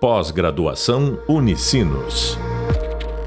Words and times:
Pós-graduação 0.00 1.20
Unicinos. 1.28 2.38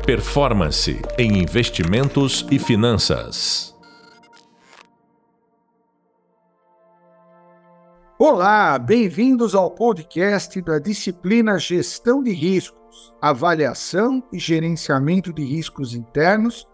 Performance 0.06 1.02
em 1.20 1.38
investimentos 1.38 2.48
e 2.50 2.58
finanças. 2.58 3.76
Olá, 8.18 8.80
bem-vindos 8.80 9.54
ao 9.54 9.70
podcast 9.70 10.62
da 10.62 10.80
disciplina 10.80 11.60
Gestão 11.60 12.24
de 12.24 12.32
Riscos, 12.32 13.14
Avaliação 13.22 14.24
e 14.32 14.40
Gerenciamento 14.40 15.34
de 15.34 15.44
Riscos 15.44 15.94
Internos 15.94 16.66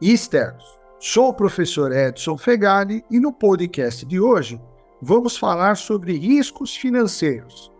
e 0.00 0.14
Externos. 0.14 0.64
Sou 0.98 1.28
o 1.28 1.34
professor 1.34 1.92
Edson 1.92 2.38
Fegali 2.38 3.04
e 3.10 3.20
no 3.20 3.34
podcast 3.34 4.06
de 4.06 4.18
hoje 4.18 4.58
vamos 5.02 5.36
falar 5.36 5.76
sobre 5.76 6.16
riscos 6.16 6.74
financeiros 6.74 7.75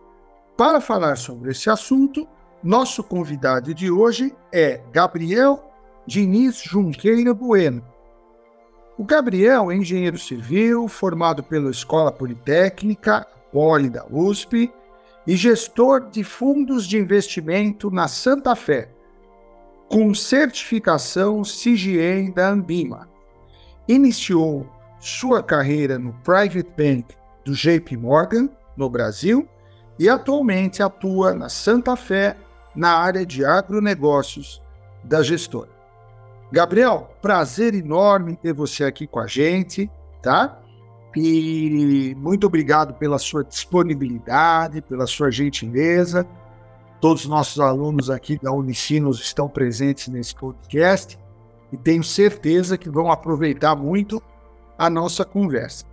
para 0.57 0.81
falar 0.81 1.15
sobre 1.17 1.51
esse 1.51 1.69
assunto, 1.69 2.27
nosso 2.63 3.03
convidado 3.03 3.73
de 3.75 3.91
hoje 3.91 4.35
é 4.51 4.81
Gabriel 4.91 5.71
Diniz 6.07 6.63
Junqueira 6.63 7.31
Bueno. 7.31 7.85
O 8.97 9.03
Gabriel 9.03 9.69
é 9.69 9.75
engenheiro 9.75 10.17
civil, 10.17 10.87
formado 10.87 11.43
pela 11.43 11.69
Escola 11.69 12.11
Politécnica, 12.11 13.27
Poli 13.51 13.87
da 13.87 14.07
USP, 14.09 14.73
e 15.27 15.35
gestor 15.35 16.09
de 16.09 16.23
fundos 16.23 16.87
de 16.87 16.97
investimento 16.97 17.91
na 17.91 18.07
Santa 18.07 18.55
Fé, 18.55 18.89
com 19.87 20.11
certificação 20.15 21.43
CGA 21.43 22.33
da 22.33 22.49
Ambima. 22.49 23.07
Iniciou 23.87 24.65
sua 24.99 25.43
carreira 25.43 25.99
no 25.99 26.13
Private 26.23 26.71
Bank 26.75 27.15
do 27.45 27.53
JP 27.53 27.95
Morgan, 27.97 28.49
no 28.75 28.89
Brasil, 28.89 29.47
e 29.99 30.09
atualmente 30.09 30.83
atua 30.83 31.33
na 31.33 31.49
Santa 31.49 31.95
Fé 31.95 32.37
na 32.75 32.97
área 32.97 33.25
de 33.25 33.43
agronegócios 33.43 34.61
da 35.03 35.23
gestora. 35.23 35.69
Gabriel, 36.51 37.09
prazer 37.21 37.73
enorme 37.73 38.35
ter 38.35 38.53
você 38.53 38.83
aqui 38.83 39.07
com 39.07 39.19
a 39.19 39.27
gente, 39.27 39.89
tá? 40.21 40.59
E 41.15 42.15
muito 42.19 42.45
obrigado 42.45 42.93
pela 42.93 43.17
sua 43.17 43.43
disponibilidade, 43.43 44.81
pela 44.81 45.07
sua 45.07 45.31
gentileza. 45.31 46.27
Todos 47.01 47.23
os 47.23 47.29
nossos 47.29 47.59
alunos 47.59 48.09
aqui 48.09 48.39
da 48.41 48.51
Unicinos 48.51 49.19
estão 49.19 49.49
presentes 49.49 50.07
nesse 50.07 50.35
podcast 50.35 51.17
e 51.71 51.77
tenho 51.77 52.03
certeza 52.03 52.77
que 52.77 52.89
vão 52.89 53.11
aproveitar 53.11 53.75
muito 53.75 54.21
a 54.77 54.89
nossa 54.89 55.25
conversa. 55.25 55.85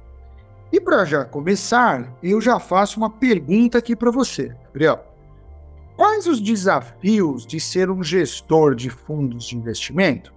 E 0.74 0.80
para 0.80 1.04
já 1.04 1.24
começar, 1.24 2.12
eu 2.20 2.40
já 2.40 2.58
faço 2.58 2.98
uma 2.98 3.08
pergunta 3.08 3.78
aqui 3.78 3.94
para 3.94 4.10
você, 4.10 4.56
Gabriel. 4.64 5.06
Quais 5.96 6.26
os 6.26 6.40
desafios 6.40 7.46
de 7.46 7.60
ser 7.60 7.88
um 7.92 8.02
gestor 8.02 8.74
de 8.74 8.90
fundos 8.90 9.44
de 9.44 9.56
investimento? 9.56 10.34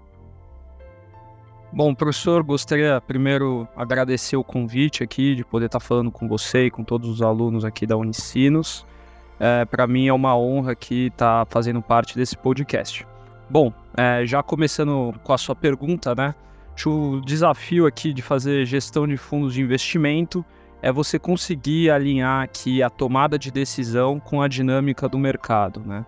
Bom, 1.73 1.95
professor, 1.95 2.43
gostaria 2.43 3.01
primeiro 3.01 3.67
agradecer 3.75 4.37
o 4.37 4.43
convite 4.43 5.03
aqui 5.03 5.33
de 5.33 5.43
poder 5.43 5.65
estar 5.65 5.79
falando 5.79 6.11
com 6.11 6.27
você 6.27 6.67
e 6.67 6.71
com 6.71 6.83
todos 6.83 7.09
os 7.09 7.23
alunos 7.23 7.65
aqui 7.65 7.87
da 7.87 7.97
Unicinos. 7.97 8.85
É, 9.39 9.65
para 9.65 9.87
mim 9.87 10.05
é 10.05 10.13
uma 10.13 10.37
honra 10.37 10.73
aqui 10.73 11.07
estar 11.07 11.47
fazendo 11.47 11.81
parte 11.81 12.15
desse 12.15 12.37
podcast. 12.37 13.07
Bom, 13.49 13.73
é, 13.97 14.23
já 14.23 14.43
começando 14.43 15.15
com 15.23 15.33
a 15.33 15.37
sua 15.39 15.55
pergunta, 15.55 16.13
né? 16.13 16.35
O 16.85 17.21
desafio 17.21 17.87
aqui 17.87 18.13
de 18.13 18.21
fazer 18.21 18.65
gestão 18.65 19.07
de 19.07 19.17
fundos 19.17 19.53
de 19.53 19.61
investimento 19.61 20.45
é 20.81 20.91
você 20.91 21.17
conseguir 21.17 21.89
alinhar 21.89 22.43
aqui 22.43 22.83
a 22.83 22.89
tomada 22.89 23.39
de 23.39 23.49
decisão 23.49 24.19
com 24.19 24.41
a 24.41 24.47
dinâmica 24.47 25.09
do 25.09 25.17
mercado, 25.17 25.79
né? 25.79 26.05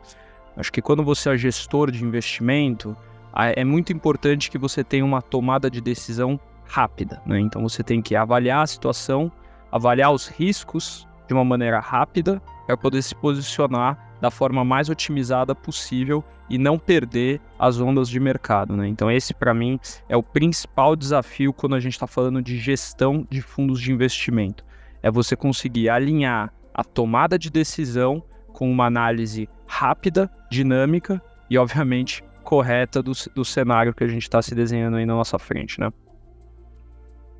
Acho 0.56 0.72
que 0.72 0.82
quando 0.82 1.04
você 1.04 1.30
é 1.30 1.38
gestor 1.38 1.90
de 1.90 2.04
investimento, 2.04 2.96
é 3.34 3.64
muito 3.64 3.94
importante 3.94 4.52
que 4.52 4.58
você 4.58 4.84
tenha 4.84 5.06
uma 5.06 5.22
tomada 5.22 5.70
de 5.70 5.80
decisão 5.80 6.40
rápida, 6.66 7.22
né? 7.26 7.40
Então 7.40 7.64
você 7.64 7.82
tem 7.82 8.02
que 8.02 8.16
avaliar 8.16 8.64
a 8.64 8.68
situação, 8.68 9.32
avaliar 9.72 10.12
os 10.12 10.28
riscos 10.28 11.08
de 11.28 11.34
uma 11.34 11.46
maneira 11.46 11.80
rápida 11.80 12.42
para 12.68 12.78
poder 12.78 13.02
se 13.02 13.16
posicionar 13.16 13.98
da 14.22 14.30
forma 14.30 14.64
mais 14.64 14.90
otimizada 14.90 15.56
possível 15.56 16.24
e 16.50 16.58
não 16.58 16.80
perder 16.80 17.40
as 17.58 17.80
ondas 17.80 18.10
de 18.10 18.20
mercado. 18.20 18.76
Né? 18.76 18.88
Então, 18.88 19.12
esse 19.12 19.34
para 19.34 19.54
mim 19.54 19.80
é 20.08 20.18
o 20.18 20.24
principal 20.24 20.96
desafio 20.96 21.54
quando 21.54 21.76
a 21.76 21.80
gente 21.80 21.94
está 21.94 22.08
falando 22.08 22.42
de 22.42 22.58
gestão 22.58 23.26
de 23.30 23.42
fundos 23.42 23.80
de 23.80 23.92
investimento. 23.92 24.66
É 25.02 25.12
você 25.12 25.36
conseguir 25.36 25.90
alinhar 25.90 26.54
a 26.74 26.84
tomada 26.84 27.38
de 27.38 27.50
decisão 27.50 28.24
com 28.52 28.70
uma 28.70 28.86
análise 28.86 29.48
rápida, 29.68 30.30
dinâmica 30.50 31.22
e, 31.50 31.58
obviamente, 31.58 32.24
correta 32.44 33.02
do, 33.02 33.12
do 33.36 33.46
cenário 33.46 33.94
que 33.94 34.04
a 34.04 34.08
gente 34.08 34.24
está 34.24 34.42
se 34.42 34.56
desenhando 34.56 34.98
aí 34.98 35.06
na 35.06 35.14
nossa 35.14 35.38
frente. 35.38 35.80
Né? 35.80 35.92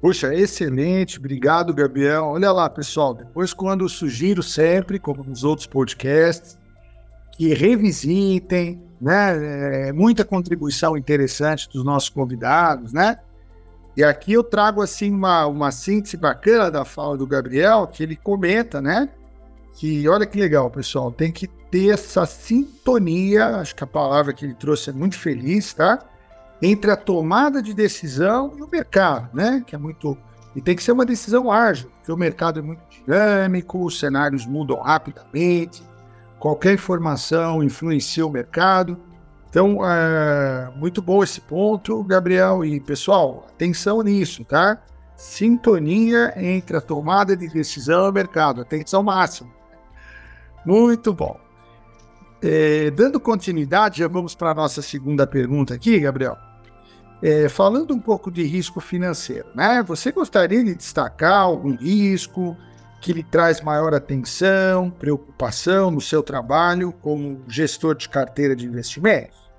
Puxa, 0.02 0.34
excelente, 0.34 1.18
obrigado, 1.18 1.74
Gabriel. 1.74 2.26
Olha 2.26 2.52
lá, 2.52 2.70
pessoal, 2.70 3.14
depois 3.14 3.54
quando 3.54 3.90
sugiro 3.90 4.42
sempre, 4.42 4.98
como 4.98 5.24
nos 5.24 5.44
outros 5.44 5.68
podcasts, 5.68 6.58
que 7.36 7.54
revisitem, 7.54 8.82
né? 9.02 9.88
É, 9.88 9.94
muita 9.94 10.26
contribuição 10.26 10.98
interessante 10.98 11.70
dos 11.70 11.84
nossos 11.84 12.10
convidados, 12.10 12.92
né? 12.92 13.20
E 13.96 14.04
aqui 14.04 14.34
eu 14.34 14.44
trago 14.44 14.82
assim 14.82 15.12
uma, 15.12 15.46
uma 15.46 15.72
síntese 15.72 16.16
bacana 16.16 16.70
da 16.72 16.86
fala 16.86 17.18
do 17.18 17.28
Gabriel, 17.28 17.88
que 17.88 18.04
ele 18.04 18.16
comenta, 18.16 18.82
né? 18.82 19.10
Que 19.76 20.08
olha 20.08 20.26
que 20.26 20.40
legal, 20.40 20.70
pessoal, 20.70 21.12
tem 21.12 21.32
que 21.32 21.48
ter 21.48 21.94
essa 21.94 22.26
sintonia, 22.26 23.58
acho 23.58 23.76
que 23.76 23.84
a 23.84 23.88
palavra 23.88 24.34
que 24.34 24.46
ele 24.46 24.54
trouxe 24.54 24.90
é 24.90 24.94
muito 24.94 25.18
feliz, 25.18 25.74
tá? 25.74 26.00
Entre 26.62 26.92
a 26.92 26.96
tomada 26.96 27.62
de 27.62 27.74
decisão 27.74 28.54
e 28.58 28.62
o 28.62 28.70
mercado, 28.70 29.30
né? 29.34 29.64
Que 29.66 29.76
é 29.76 29.78
muito. 29.78 30.18
E 30.56 30.62
tem 30.62 30.76
que 30.76 30.84
ser 30.84 30.92
uma 30.92 31.06
decisão 31.06 31.52
ágil, 31.52 31.90
porque 31.90 32.12
o 32.12 32.18
mercado 32.18 32.60
é 32.60 32.62
muito 32.62 32.82
dinâmico, 32.90 33.86
os 33.86 34.00
cenários 34.00 34.46
mudam 34.46 34.82
rapidamente, 34.82 35.84
qualquer 36.40 36.74
informação 36.74 37.62
influencia 37.64 38.26
o 38.26 38.30
mercado. 38.32 38.98
Então, 39.50 39.80
é 39.84 40.72
muito 40.76 41.02
bom 41.02 41.24
esse 41.24 41.42
ponto, 41.42 42.04
Gabriel. 42.04 42.64
E, 42.64 42.80
pessoal, 42.80 43.48
atenção 43.50 44.02
nisso, 44.02 44.46
tá? 44.46 44.82
Sintonia 45.16 46.34
entre 46.38 46.78
a 46.78 46.82
tomada 46.82 47.36
de 47.36 47.48
decisão 47.50 48.06
e 48.06 48.10
o 48.10 48.14
mercado. 48.14 48.62
Atenção 48.62 49.04
máxima. 49.04 49.50
Muito 50.66 51.14
bom. 51.14 51.40
É, 52.42 52.90
dando 52.92 53.20
continuidade, 53.20 54.00
já 54.00 54.08
vamos 54.08 54.34
para 54.34 54.52
a 54.52 54.54
nossa 54.54 54.82
segunda 54.82 55.28
pergunta 55.28 55.74
aqui, 55.74 56.00
Gabriel. 56.00 56.38
É, 57.22 57.50
falando 57.50 57.94
um 57.94 58.00
pouco 58.00 58.32
de 58.32 58.44
risco 58.44 58.80
financeiro, 58.80 59.48
né? 59.54 59.84
Você 59.84 60.12
gostaria 60.12 60.64
de 60.64 60.74
destacar 60.74 61.42
algum 61.42 61.76
risco, 61.76 62.56
que 63.00 63.14
lhe 63.14 63.24
traz 63.24 63.62
maior 63.62 63.94
atenção, 63.94 64.90
preocupação 64.90 65.90
no 65.92 66.02
seu 66.02 66.22
trabalho 66.22 66.92
como 66.92 67.42
gestor 67.48 67.96
de 67.96 68.10
carteira 68.10 68.56
de 68.56 68.66
investimentos? 68.66 69.50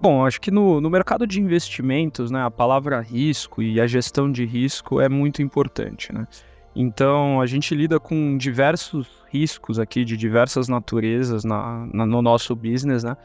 Bom, 0.00 0.26
acho 0.26 0.40
que 0.40 0.50
no, 0.50 0.80
no 0.80 0.90
mercado 0.90 1.26
de 1.26 1.40
investimentos, 1.40 2.30
né, 2.30 2.42
a 2.42 2.50
palavra 2.50 3.00
risco 3.00 3.62
e 3.62 3.80
a 3.80 3.86
gestão 3.86 4.30
de 4.30 4.44
risco 4.44 5.00
é 5.00 5.08
muito 5.08 5.40
importante, 5.40 6.12
né? 6.12 6.26
Então, 6.74 7.40
a 7.40 7.46
gente 7.46 7.74
lida 7.74 8.00
com 8.00 8.36
diversos 8.36 9.06
riscos 9.30 9.78
aqui 9.78 10.04
de 10.04 10.16
diversas 10.16 10.68
naturezas 10.68 11.44
na, 11.44 11.86
na, 11.92 12.06
no 12.06 12.22
nosso 12.22 12.56
business, 12.56 13.04
né? 13.04 13.16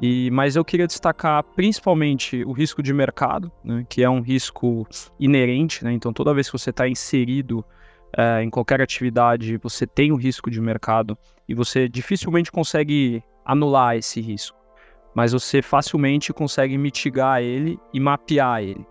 E, 0.00 0.30
mas 0.30 0.56
eu 0.56 0.64
queria 0.64 0.86
destacar 0.86 1.42
principalmente 1.42 2.44
o 2.44 2.52
risco 2.52 2.82
de 2.82 2.92
mercado, 2.92 3.50
né, 3.64 3.86
que 3.88 4.02
é 4.02 4.10
um 4.10 4.20
risco 4.20 4.86
inerente, 5.20 5.84
né? 5.84 5.92
Então, 5.92 6.12
toda 6.12 6.34
vez 6.34 6.50
que 6.50 6.58
você 6.58 6.70
está 6.70 6.88
inserido 6.88 7.64
é, 8.16 8.42
em 8.42 8.50
qualquer 8.50 8.80
atividade 8.80 9.58
você 9.58 9.86
tem 9.86 10.10
o 10.10 10.16
risco 10.16 10.50
de 10.50 10.60
mercado 10.60 11.16
e 11.48 11.54
você 11.54 11.88
dificilmente 11.88 12.50
consegue 12.50 13.22
anular 13.44 13.96
esse 13.96 14.20
risco, 14.20 14.58
mas 15.14 15.32
você 15.32 15.62
facilmente 15.62 16.32
consegue 16.32 16.76
mitigar 16.78 17.42
ele 17.42 17.78
e 17.92 18.00
mapear 18.00 18.62
ele. 18.62 18.84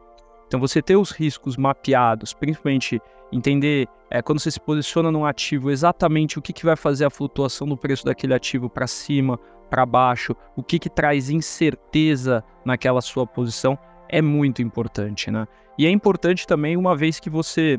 Então 0.48 0.60
você 0.60 0.82
ter 0.82 0.96
os 0.96 1.12
riscos 1.12 1.58
mapeados, 1.58 2.34
principalmente 2.34 3.02
entender 3.32 3.88
é, 4.10 4.22
quando 4.22 4.40
você 4.40 4.52
se 4.52 4.60
posiciona 4.60 5.12
num 5.12 5.26
ativo 5.26 5.72
exatamente 5.72 6.38
o 6.38 6.42
que, 6.42 6.54
que 6.54 6.66
vai 6.66 6.76
fazer 6.76 7.06
a 7.06 7.10
flutuação 7.10 7.68
do 7.68 7.76
preço 7.76 8.06
daquele 8.06 8.34
ativo 8.34 8.70
para 8.70 8.88
cima, 8.88 9.40
para 9.70 9.86
baixo, 9.86 10.36
o 10.56 10.64
que, 10.64 10.78
que 10.78 10.90
traz 10.90 11.30
incerteza 11.30 12.44
naquela 12.64 13.02
sua 13.02 13.26
posição, 13.26 13.78
é 14.08 14.22
muito 14.22 14.62
importante, 14.62 15.32
né? 15.32 15.48
E 15.78 15.86
é 15.86 15.90
importante 15.90 16.46
também 16.46 16.78
uma 16.78 16.96
vez 16.96 17.20
que 17.20 17.30
você 17.30 17.78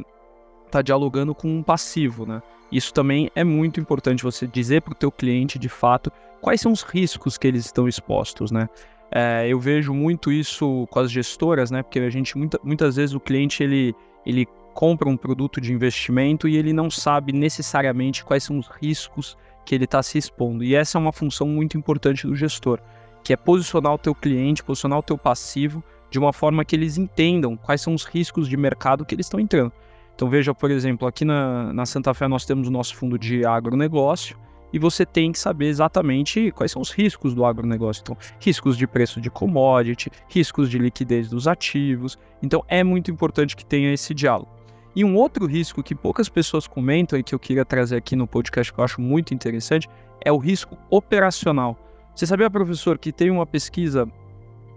está 0.66 0.82
dialogando 0.82 1.34
com 1.34 1.48
um 1.48 1.62
passivo, 1.62 2.26
né? 2.26 2.42
Isso 2.70 2.92
também 2.92 3.30
é 3.34 3.44
muito 3.44 3.80
importante 3.80 4.22
você 4.22 4.46
dizer 4.46 4.82
para 4.82 4.92
o 4.92 4.96
teu 4.96 5.10
cliente 5.10 5.58
de 5.58 5.68
fato 5.68 6.10
quais 6.40 6.60
são 6.60 6.72
os 6.72 6.82
riscos 6.82 7.38
que 7.38 7.46
eles 7.46 7.64
estão 7.64 7.88
expostos, 7.88 8.50
né? 8.50 8.68
É, 9.10 9.46
eu 9.48 9.60
vejo 9.60 9.94
muito 9.94 10.32
isso 10.32 10.86
com 10.90 10.98
as 10.98 11.10
gestoras, 11.10 11.70
né? 11.70 11.82
Porque 11.82 12.00
a 12.00 12.10
gente 12.10 12.36
muita, 12.36 12.58
muitas 12.62 12.96
vezes 12.96 13.14
o 13.14 13.20
cliente 13.20 13.62
ele, 13.62 13.94
ele 14.24 14.46
compra 14.74 15.08
um 15.08 15.16
produto 15.16 15.60
de 15.60 15.72
investimento 15.72 16.48
e 16.48 16.56
ele 16.56 16.72
não 16.72 16.90
sabe 16.90 17.32
necessariamente 17.32 18.24
quais 18.24 18.42
são 18.42 18.58
os 18.58 18.68
riscos 18.68 19.36
que 19.64 19.74
ele 19.74 19.84
está 19.84 20.02
se 20.02 20.18
expondo. 20.18 20.62
E 20.62 20.74
essa 20.74 20.98
é 20.98 21.00
uma 21.00 21.12
função 21.12 21.48
muito 21.48 21.78
importante 21.78 22.26
do 22.26 22.34
gestor, 22.34 22.80
que 23.22 23.32
é 23.32 23.36
posicionar 23.36 23.94
o 23.94 23.98
teu 23.98 24.14
cliente, 24.14 24.62
posicionar 24.62 24.98
o 24.98 25.02
teu 25.02 25.16
passivo 25.16 25.82
de 26.10 26.18
uma 26.18 26.32
forma 26.32 26.64
que 26.64 26.76
eles 26.76 26.98
entendam 26.98 27.56
quais 27.56 27.80
são 27.80 27.94
os 27.94 28.04
riscos 28.04 28.48
de 28.48 28.56
mercado 28.56 29.04
que 29.04 29.14
eles 29.14 29.26
estão 29.26 29.40
entrando. 29.40 29.72
Então 30.16 30.30
veja, 30.30 30.54
por 30.54 30.70
exemplo, 30.70 31.06
aqui 31.06 31.26
na, 31.26 31.74
na 31.74 31.84
Santa 31.84 32.14
Fé 32.14 32.26
nós 32.26 32.46
temos 32.46 32.66
o 32.68 32.70
nosso 32.70 32.96
fundo 32.96 33.18
de 33.18 33.44
agronegócio 33.44 34.36
e 34.72 34.78
você 34.78 35.04
tem 35.04 35.30
que 35.30 35.38
saber 35.38 35.66
exatamente 35.66 36.50
quais 36.52 36.72
são 36.72 36.80
os 36.80 36.90
riscos 36.90 37.34
do 37.34 37.44
agronegócio. 37.44 38.00
Então, 38.00 38.16
riscos 38.40 38.76
de 38.78 38.86
preço 38.86 39.20
de 39.20 39.30
commodity, 39.30 40.10
riscos 40.28 40.70
de 40.70 40.78
liquidez 40.78 41.28
dos 41.28 41.46
ativos. 41.46 42.18
Então, 42.42 42.64
é 42.66 42.82
muito 42.82 43.10
importante 43.10 43.54
que 43.54 43.64
tenha 43.64 43.92
esse 43.92 44.14
diálogo. 44.14 44.48
E 44.94 45.04
um 45.04 45.14
outro 45.16 45.46
risco 45.46 45.82
que 45.82 45.94
poucas 45.94 46.28
pessoas 46.30 46.66
comentam 46.66 47.18
e 47.18 47.22
que 47.22 47.34
eu 47.34 47.38
queria 47.38 47.64
trazer 47.64 47.96
aqui 47.96 48.16
no 48.16 48.26
podcast 48.26 48.72
que 48.72 48.80
eu 48.80 48.84
acho 48.84 49.00
muito 49.00 49.34
interessante 49.34 49.88
é 50.24 50.32
o 50.32 50.38
risco 50.38 50.76
operacional. 50.90 51.76
Você 52.14 52.26
sabia, 52.26 52.50
professor, 52.50 52.98
que 52.98 53.12
tem 53.12 53.30
uma 53.30 53.46
pesquisa 53.46 54.10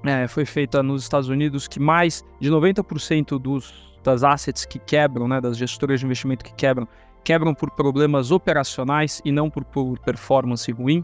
é, 0.03 0.27
foi 0.27 0.45
feita 0.45 0.81
nos 0.81 1.03
Estados 1.03 1.29
Unidos 1.29 1.67
que 1.67 1.79
mais 1.79 2.23
de 2.39 2.49
90% 2.49 3.39
dos, 3.39 3.97
das 4.03 4.23
assets 4.23 4.65
que 4.65 4.79
quebram, 4.79 5.27
né, 5.27 5.41
das 5.41 5.57
gestoras 5.57 5.99
de 5.99 6.05
investimento 6.05 6.43
que 6.43 6.53
quebram, 6.53 6.87
quebram 7.23 7.53
por 7.53 7.71
problemas 7.71 8.31
operacionais 8.31 9.21
e 9.25 9.31
não 9.31 9.49
por, 9.49 9.63
por 9.65 9.99
performance 9.99 10.71
ruim. 10.71 11.03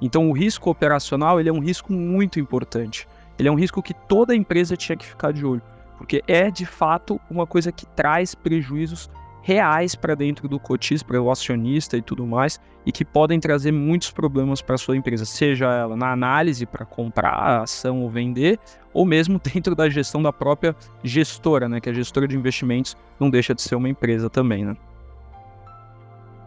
Então, 0.00 0.28
o 0.28 0.32
risco 0.32 0.70
operacional 0.70 1.38
ele 1.38 1.48
é 1.48 1.52
um 1.52 1.60
risco 1.60 1.92
muito 1.92 2.40
importante. 2.40 3.06
Ele 3.38 3.48
é 3.48 3.52
um 3.52 3.58
risco 3.58 3.82
que 3.82 3.94
toda 3.94 4.34
empresa 4.34 4.76
tinha 4.76 4.96
que 4.96 5.06
ficar 5.06 5.32
de 5.32 5.44
olho 5.44 5.62
porque 6.02 6.20
é 6.26 6.50
de 6.50 6.66
fato 6.66 7.20
uma 7.30 7.46
coisa 7.46 7.70
que 7.70 7.86
traz 7.86 8.34
prejuízos 8.34 9.08
reais 9.42 9.94
para 9.94 10.14
dentro 10.14 10.48
do 10.48 10.58
cotis, 10.58 11.02
para 11.02 11.20
o 11.20 11.30
acionista 11.30 11.96
e 11.96 12.02
tudo 12.02 12.26
mais, 12.26 12.60
e 12.86 12.92
que 12.92 13.04
podem 13.04 13.38
trazer 13.38 13.72
muitos 13.72 14.10
problemas 14.10 14.62
para 14.62 14.78
sua 14.78 14.96
empresa, 14.96 15.24
seja 15.24 15.66
ela 15.66 15.96
na 15.96 16.12
análise 16.12 16.64
para 16.64 16.86
comprar 16.86 17.32
a 17.32 17.62
ação 17.62 18.02
ou 18.02 18.10
vender, 18.10 18.58
ou 18.92 19.04
mesmo 19.04 19.40
dentro 19.52 19.74
da 19.74 19.90
gestão 19.90 20.22
da 20.22 20.32
própria 20.32 20.74
gestora, 21.02 21.68
né, 21.68 21.80
que 21.80 21.90
a 21.90 21.92
gestora 21.92 22.26
de 22.26 22.36
investimentos 22.36 22.96
não 23.20 23.28
deixa 23.28 23.54
de 23.54 23.60
ser 23.60 23.74
uma 23.74 23.88
empresa 23.88 24.30
também, 24.30 24.64
né? 24.64 24.76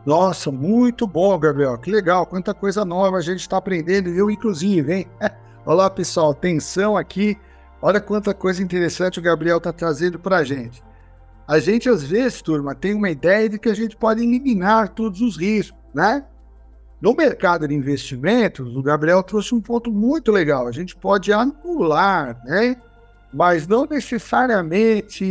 Nossa, 0.06 0.52
muito 0.52 1.08
bom, 1.08 1.38
Gabriel. 1.40 1.80
Que 1.80 1.90
legal, 1.90 2.28
quanta 2.28 2.54
coisa 2.54 2.86
nova 2.86 3.18
a 3.18 3.22
gente 3.22 3.40
está 3.40 3.58
aprendendo, 3.58 4.10
eu 4.10 4.30
inclusive, 4.30 4.94
hein? 4.94 5.08
Olá, 5.66 5.90
pessoal, 5.90 6.30
atenção 6.30 6.96
aqui 6.96 7.36
Olha 7.88 8.02
quanta 8.02 8.34
coisa 8.34 8.64
interessante 8.64 9.20
o 9.20 9.22
Gabriel 9.22 9.58
está 9.58 9.72
trazendo 9.72 10.18
para 10.18 10.38
a 10.38 10.44
gente. 10.44 10.84
A 11.48 11.60
gente, 11.60 11.88
às 11.88 12.04
vezes, 12.04 12.42
turma, 12.42 12.74
tem 12.74 12.94
uma 12.94 13.10
ideia 13.10 13.48
de 13.48 13.60
que 13.60 13.70
a 13.70 13.74
gente 13.74 13.96
pode 13.96 14.24
eliminar 14.24 14.90
todos 14.90 15.22
os 15.22 15.38
riscos, 15.38 15.80
né? 15.94 16.26
No 17.00 17.14
mercado 17.14 17.68
de 17.68 17.76
investimentos, 17.76 18.76
o 18.76 18.82
Gabriel 18.82 19.22
trouxe 19.22 19.54
um 19.54 19.62
ponto 19.62 19.92
muito 19.92 20.32
legal. 20.32 20.68
A 20.68 20.72
gente 20.72 20.96
pode 20.96 21.32
anular, 21.32 22.42
né? 22.46 22.78
Mas 23.32 23.68
não 23.68 23.86
necessariamente 23.86 25.24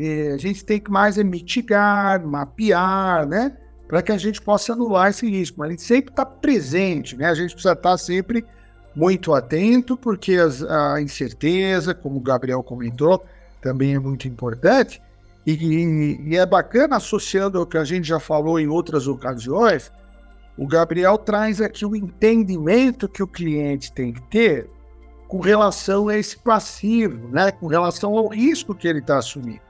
eh, 0.00 0.32
a 0.34 0.38
gente 0.38 0.64
tem 0.64 0.80
que 0.80 0.90
mais 0.90 1.18
é 1.18 1.22
mitigar, 1.22 2.26
mapear, 2.26 3.28
né? 3.28 3.56
Para 3.86 4.02
que 4.02 4.10
a 4.10 4.18
gente 4.18 4.40
possa 4.40 4.72
anular 4.72 5.10
esse 5.10 5.28
risco. 5.28 5.58
Mas 5.60 5.70
gente 5.70 5.82
sempre 5.82 6.10
está 6.10 6.26
presente, 6.26 7.16
né? 7.16 7.26
A 7.26 7.34
gente 7.34 7.52
precisa 7.52 7.74
estar 7.74 7.90
tá 7.90 7.98
sempre 7.98 8.44
muito 8.96 9.32
atento, 9.32 9.96
porque 9.96 10.34
as, 10.34 10.64
a 10.64 11.00
incerteza, 11.00 11.94
como 11.94 12.16
o 12.16 12.20
Gabriel 12.20 12.62
comentou, 12.62 13.24
também 13.60 13.94
é 13.94 13.98
muito 13.98 14.26
importante. 14.26 15.00
E, 15.46 15.52
e, 15.52 16.30
e, 16.30 16.36
é 16.36 16.44
bacana, 16.44 16.96
associando 16.96 17.58
ao 17.58 17.66
que 17.66 17.78
a 17.78 17.84
gente 17.84 18.06
já 18.06 18.20
falou 18.20 18.58
em 18.58 18.68
outras 18.68 19.06
ocasiões, 19.06 19.90
o 20.56 20.66
Gabriel 20.66 21.16
traz 21.16 21.60
aqui 21.60 21.86
o 21.86 21.96
entendimento 21.96 23.08
que 23.08 23.22
o 23.22 23.26
cliente 23.26 23.92
tem 23.92 24.12
que 24.12 24.22
ter 24.22 24.68
com 25.26 25.40
relação 25.40 26.08
a 26.08 26.18
esse 26.18 26.38
passivo, 26.38 27.28
né? 27.28 27.50
com 27.50 27.66
relação 27.66 28.16
ao 28.16 28.28
risco 28.28 28.74
que 28.74 28.86
ele 28.86 28.98
está 28.98 29.18
assumindo. 29.18 29.60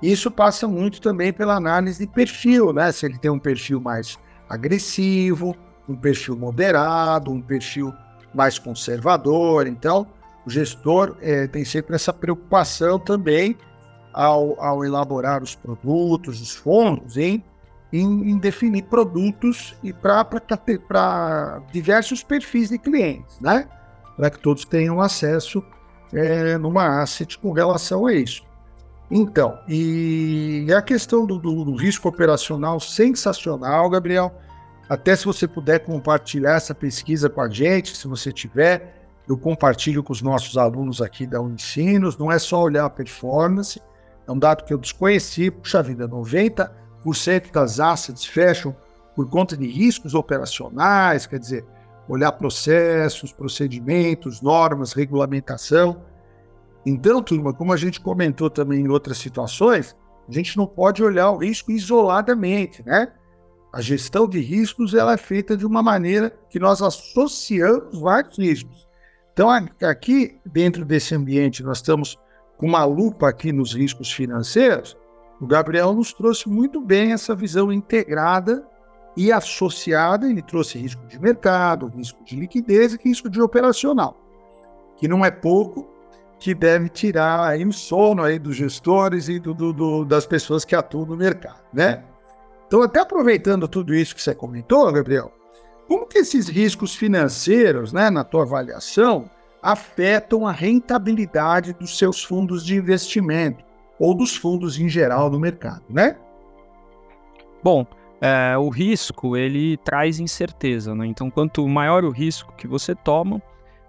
Isso 0.00 0.30
passa 0.30 0.68
muito 0.68 1.00
também 1.00 1.32
pela 1.32 1.56
análise 1.56 2.06
de 2.06 2.12
perfil, 2.12 2.72
né? 2.72 2.92
se 2.92 3.06
ele 3.06 3.18
tem 3.18 3.30
um 3.30 3.38
perfil 3.38 3.80
mais 3.80 4.18
agressivo, 4.48 5.56
um 5.88 5.96
perfil 5.96 6.36
moderado, 6.36 7.30
um 7.32 7.40
perfil 7.40 7.92
mais 8.34 8.58
conservador. 8.58 9.66
Então, 9.66 10.06
o 10.46 10.50
gestor 10.50 11.16
é, 11.20 11.46
tem 11.46 11.64
sempre 11.64 11.96
essa 11.96 12.12
preocupação 12.12 12.98
também 12.98 13.56
ao, 14.12 14.60
ao 14.60 14.84
elaborar 14.84 15.42
os 15.42 15.54
produtos, 15.54 16.40
os 16.40 16.54
fundos, 16.54 17.16
em, 17.16 17.42
em, 17.92 18.30
em 18.30 18.38
definir 18.38 18.82
produtos 18.84 19.74
e 19.82 19.92
para 19.92 21.62
diversos 21.72 22.22
perfis 22.22 22.70
de 22.70 22.78
clientes, 22.78 23.38
né? 23.40 23.68
Para 24.16 24.30
que 24.30 24.38
todos 24.38 24.64
tenham 24.64 25.00
acesso 25.00 25.62
é, 26.12 26.58
numa 26.58 27.02
asset 27.02 27.38
com 27.38 27.52
relação 27.52 28.06
a 28.06 28.12
isso. 28.12 28.44
Então, 29.10 29.58
e 29.68 30.66
a 30.76 30.80
questão 30.80 31.26
do, 31.26 31.38
do, 31.38 31.64
do 31.64 31.74
risco 31.74 32.08
operacional 32.08 32.78
sensacional, 32.78 33.90
Gabriel. 33.90 34.32
Até 34.88 35.14
se 35.14 35.24
você 35.24 35.46
puder 35.46 35.80
compartilhar 35.80 36.56
essa 36.56 36.74
pesquisa 36.74 37.28
com 37.30 37.40
a 37.40 37.48
gente, 37.48 37.96
se 37.96 38.08
você 38.08 38.32
tiver, 38.32 39.08
eu 39.28 39.38
compartilho 39.38 40.02
com 40.02 40.12
os 40.12 40.20
nossos 40.20 40.56
alunos 40.56 41.00
aqui 41.00 41.26
da 41.26 41.40
Unicinos. 41.40 42.18
Não 42.18 42.30
é 42.30 42.38
só 42.38 42.60
olhar 42.60 42.84
a 42.84 42.90
performance, 42.90 43.80
é 44.30 44.32
um 44.32 44.38
dado 44.38 44.64
que 44.64 44.72
eu 44.72 44.78
desconheci. 44.78 45.50
Puxa 45.50 45.82
vida, 45.82 46.08
90% 46.08 46.70
das 47.52 47.80
assets 47.80 48.24
fecham 48.24 48.74
por 49.16 49.28
conta 49.28 49.56
de 49.56 49.66
riscos 49.66 50.14
operacionais, 50.14 51.26
quer 51.26 51.40
dizer, 51.40 51.64
olhar 52.08 52.30
processos, 52.32 53.32
procedimentos, 53.32 54.40
normas, 54.40 54.92
regulamentação. 54.92 56.02
Então, 56.86 57.20
turma, 57.20 57.52
como 57.52 57.72
a 57.72 57.76
gente 57.76 58.00
comentou 58.00 58.48
também 58.48 58.80
em 58.80 58.88
outras 58.88 59.18
situações, 59.18 59.96
a 60.28 60.32
gente 60.32 60.56
não 60.56 60.66
pode 60.66 61.02
olhar 61.02 61.32
o 61.32 61.38
risco 61.38 61.72
isoladamente, 61.72 62.84
né? 62.86 63.12
A 63.72 63.80
gestão 63.80 64.28
de 64.28 64.40
riscos 64.40 64.94
ela 64.94 65.14
é 65.14 65.16
feita 65.16 65.56
de 65.56 65.66
uma 65.66 65.82
maneira 65.82 66.32
que 66.48 66.58
nós 66.58 66.80
associamos 66.80 68.00
vários 68.00 68.38
riscos. 68.38 68.88
Então, 69.32 69.48
aqui 69.82 70.40
dentro 70.46 70.84
desse 70.84 71.14
ambiente, 71.14 71.62
nós 71.62 71.78
estamos 71.78 72.16
com 72.60 72.66
uma 72.66 72.84
lupa 72.84 73.26
aqui 73.26 73.52
nos 73.52 73.72
riscos 73.72 74.12
financeiros. 74.12 74.94
O 75.40 75.46
Gabriel 75.46 75.94
nos 75.94 76.12
trouxe 76.12 76.46
muito 76.46 76.78
bem 76.78 77.12
essa 77.12 77.34
visão 77.34 77.72
integrada 77.72 78.62
e 79.16 79.32
associada. 79.32 80.28
Ele 80.28 80.42
trouxe 80.42 80.76
risco 80.76 81.02
de 81.06 81.18
mercado, 81.18 81.86
risco 81.86 82.22
de 82.22 82.36
liquidez 82.36 82.92
e 82.92 82.98
risco 83.02 83.30
de 83.30 83.40
operacional, 83.40 84.14
que 84.98 85.08
não 85.08 85.24
é 85.24 85.30
pouco, 85.30 85.88
que 86.38 86.54
deve 86.54 86.90
tirar 86.90 87.48
aí 87.48 87.64
o 87.64 87.72
sono 87.72 88.22
aí 88.22 88.38
dos 88.38 88.56
gestores 88.56 89.30
e 89.30 89.38
do, 89.38 89.54
do, 89.54 89.72
do, 89.72 90.04
das 90.04 90.26
pessoas 90.26 90.62
que 90.62 90.76
atuam 90.76 91.06
no 91.06 91.16
mercado, 91.16 91.62
né? 91.72 92.04
Então, 92.66 92.82
até 92.82 93.00
aproveitando 93.00 93.66
tudo 93.66 93.94
isso 93.94 94.14
que 94.14 94.22
você 94.22 94.34
comentou, 94.34 94.92
Gabriel, 94.92 95.32
como 95.88 96.06
que 96.06 96.18
esses 96.18 96.46
riscos 96.46 96.94
financeiros, 96.94 97.90
né, 97.90 98.10
na 98.10 98.22
tua 98.22 98.42
avaliação, 98.42 99.30
afetam 99.62 100.46
a 100.46 100.52
rentabilidade 100.52 101.72
dos 101.72 101.98
seus 101.98 102.22
fundos 102.22 102.64
de 102.64 102.76
investimento 102.76 103.64
ou 103.98 104.14
dos 104.14 104.36
fundos 104.36 104.78
em 104.78 104.88
geral 104.88 105.30
no 105.30 105.38
mercado, 105.38 105.82
né? 105.88 106.16
Bom, 107.62 107.86
é, 108.20 108.56
o 108.56 108.68
risco 108.68 109.36
ele 109.36 109.76
traz 109.78 110.18
incerteza, 110.18 110.94
né? 110.94 111.06
Então, 111.06 111.30
quanto 111.30 111.66
maior 111.68 112.04
o 112.04 112.10
risco 112.10 112.52
que 112.56 112.66
você 112.66 112.94
toma, 112.94 113.42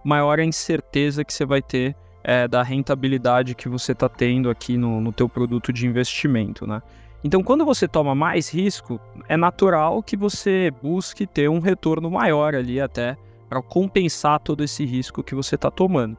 maior 0.04 0.40
a 0.40 0.44
incerteza 0.44 1.24
que 1.24 1.34
você 1.34 1.46
vai 1.46 1.62
ter 1.62 1.96
é, 2.24 2.48
da 2.48 2.62
rentabilidade 2.62 3.56
que 3.56 3.70
você 3.70 3.94
está 3.94 4.10
tendo 4.10 4.50
aqui 4.50 4.78
no, 4.78 5.00
no 5.00 5.12
teu 5.12 5.28
produto 5.30 5.72
de 5.72 5.88
investimento, 5.88 6.68
né? 6.68 6.82
Então, 7.24 7.44
quando 7.44 7.64
você 7.64 7.88
toma 7.88 8.16
mais 8.16 8.50
risco, 8.50 9.00
é 9.30 9.38
natural 9.38 10.02
que 10.02 10.18
você 10.18 10.72
busque 10.82 11.28
ter 11.28 11.50
um 11.50 11.60
retorno 11.60 12.10
maior 12.10 12.56
ali 12.56 12.82
até 12.82 13.16
para 13.52 13.62
compensar 13.62 14.40
todo 14.40 14.64
esse 14.64 14.86
risco 14.86 15.22
que 15.22 15.36
você 15.36 15.56
está 15.56 15.70
tomando. 15.70 16.16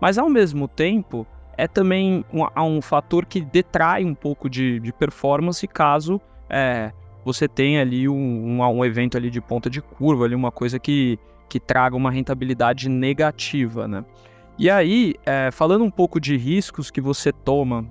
Mas 0.00 0.18
ao 0.18 0.28
mesmo 0.28 0.66
tempo, 0.66 1.24
é 1.56 1.68
também 1.68 2.24
um, 2.34 2.42
um 2.60 2.82
fator 2.82 3.24
que 3.24 3.40
detrai 3.40 4.04
um 4.04 4.16
pouco 4.16 4.50
de, 4.50 4.80
de 4.80 4.92
performance 4.92 5.64
caso 5.68 6.20
é, 6.50 6.90
você 7.24 7.46
tenha 7.46 7.82
ali 7.82 8.08
um, 8.08 8.16
um, 8.16 8.62
um, 8.64 8.84
evento 8.84 9.16
ali 9.16 9.30
de 9.30 9.40
ponta 9.40 9.70
de 9.70 9.80
curva, 9.80 10.24
ali 10.24 10.34
uma 10.34 10.50
coisa 10.50 10.76
que, 10.76 11.20
que 11.48 11.60
traga 11.60 11.94
uma 11.94 12.10
rentabilidade 12.10 12.88
negativa, 12.88 13.86
né? 13.86 14.04
E 14.58 14.68
aí, 14.68 15.14
é, 15.24 15.52
falando 15.52 15.84
um 15.84 15.90
pouco 15.90 16.20
de 16.20 16.36
riscos 16.36 16.90
que 16.90 17.00
você 17.00 17.30
toma 17.30 17.86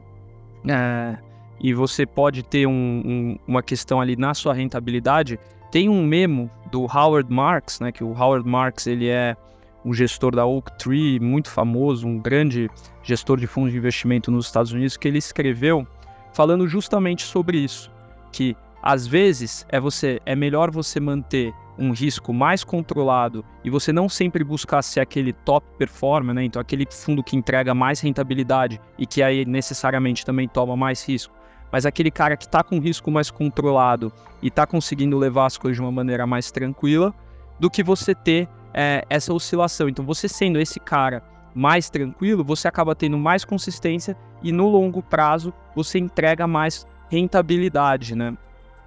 é, 0.67 1.17
e 1.61 1.73
você 1.73 2.05
pode 2.05 2.43
ter 2.43 2.67
um, 2.67 3.01
um, 3.05 3.39
uma 3.47 3.63
questão 3.63 4.01
ali 4.01 4.17
na 4.17 4.33
sua 4.33 4.53
rentabilidade, 4.53 5.39
tem 5.71 5.87
um 5.87 6.05
memo 6.05 6.51
do 6.71 6.83
Howard 6.83 7.31
Marks, 7.31 7.79
né, 7.79 7.91
que 7.91 8.03
o 8.03 8.11
Howard 8.11 8.47
Marks 8.47 8.87
ele 8.87 9.07
é 9.09 9.35
um 9.83 9.93
gestor 9.93 10.35
da 10.35 10.45
Oaktree 10.45 11.19
muito 11.19 11.49
famoso, 11.49 12.07
um 12.07 12.19
grande 12.19 12.69
gestor 13.03 13.39
de 13.39 13.47
fundos 13.47 13.71
de 13.71 13.77
investimento 13.77 14.31
nos 14.31 14.45
Estados 14.45 14.71
Unidos, 14.71 14.95
que 14.95 15.07
ele 15.07 15.17
escreveu 15.17 15.85
falando 16.33 16.67
justamente 16.67 17.23
sobre 17.23 17.57
isso, 17.57 17.91
que 18.31 18.55
às 18.81 19.05
vezes 19.05 19.65
é 19.69 19.79
você 19.79 20.19
é 20.25 20.35
melhor 20.35 20.71
você 20.71 20.99
manter 20.99 21.53
um 21.77 21.91
risco 21.91 22.33
mais 22.33 22.63
controlado 22.63 23.43
e 23.63 23.69
você 23.69 23.91
não 23.91 24.07
sempre 24.07 24.43
buscar 24.43 24.81
ser 24.81 24.99
aquele 24.99 25.33
top 25.33 25.65
performer, 25.77 26.35
né? 26.35 26.43
Então 26.43 26.61
aquele 26.61 26.85
fundo 26.89 27.23
que 27.23 27.35
entrega 27.35 27.73
mais 27.73 27.99
rentabilidade 27.99 28.79
e 28.97 29.05
que 29.05 29.23
aí 29.23 29.45
necessariamente 29.45 30.25
também 30.25 30.47
toma 30.47 30.75
mais 30.75 31.03
risco. 31.07 31.33
Mas 31.71 31.85
aquele 31.85 32.11
cara 32.11 32.35
que 32.35 32.45
está 32.45 32.63
com 32.63 32.79
risco 32.79 33.09
mais 33.09 33.31
controlado 33.31 34.11
e 34.41 34.47
está 34.47 34.65
conseguindo 34.65 35.17
levar 35.17 35.45
as 35.45 35.57
coisas 35.57 35.77
de 35.77 35.81
uma 35.81 35.91
maneira 35.91 36.27
mais 36.27 36.51
tranquila, 36.51 37.13
do 37.59 37.69
que 37.69 37.83
você 37.83 38.13
ter 38.13 38.47
é, 38.73 39.05
essa 39.09 39.33
oscilação. 39.33 39.87
Então, 39.87 40.03
você 40.03 40.27
sendo 40.27 40.59
esse 40.59 40.79
cara 40.79 41.23
mais 41.53 41.89
tranquilo, 41.89 42.43
você 42.43 42.67
acaba 42.67 42.95
tendo 42.95 43.17
mais 43.17 43.45
consistência 43.45 44.17
e 44.41 44.51
no 44.51 44.67
longo 44.67 45.01
prazo 45.01 45.53
você 45.75 45.99
entrega 45.99 46.47
mais 46.47 46.87
rentabilidade, 47.09 48.15
né? 48.15 48.35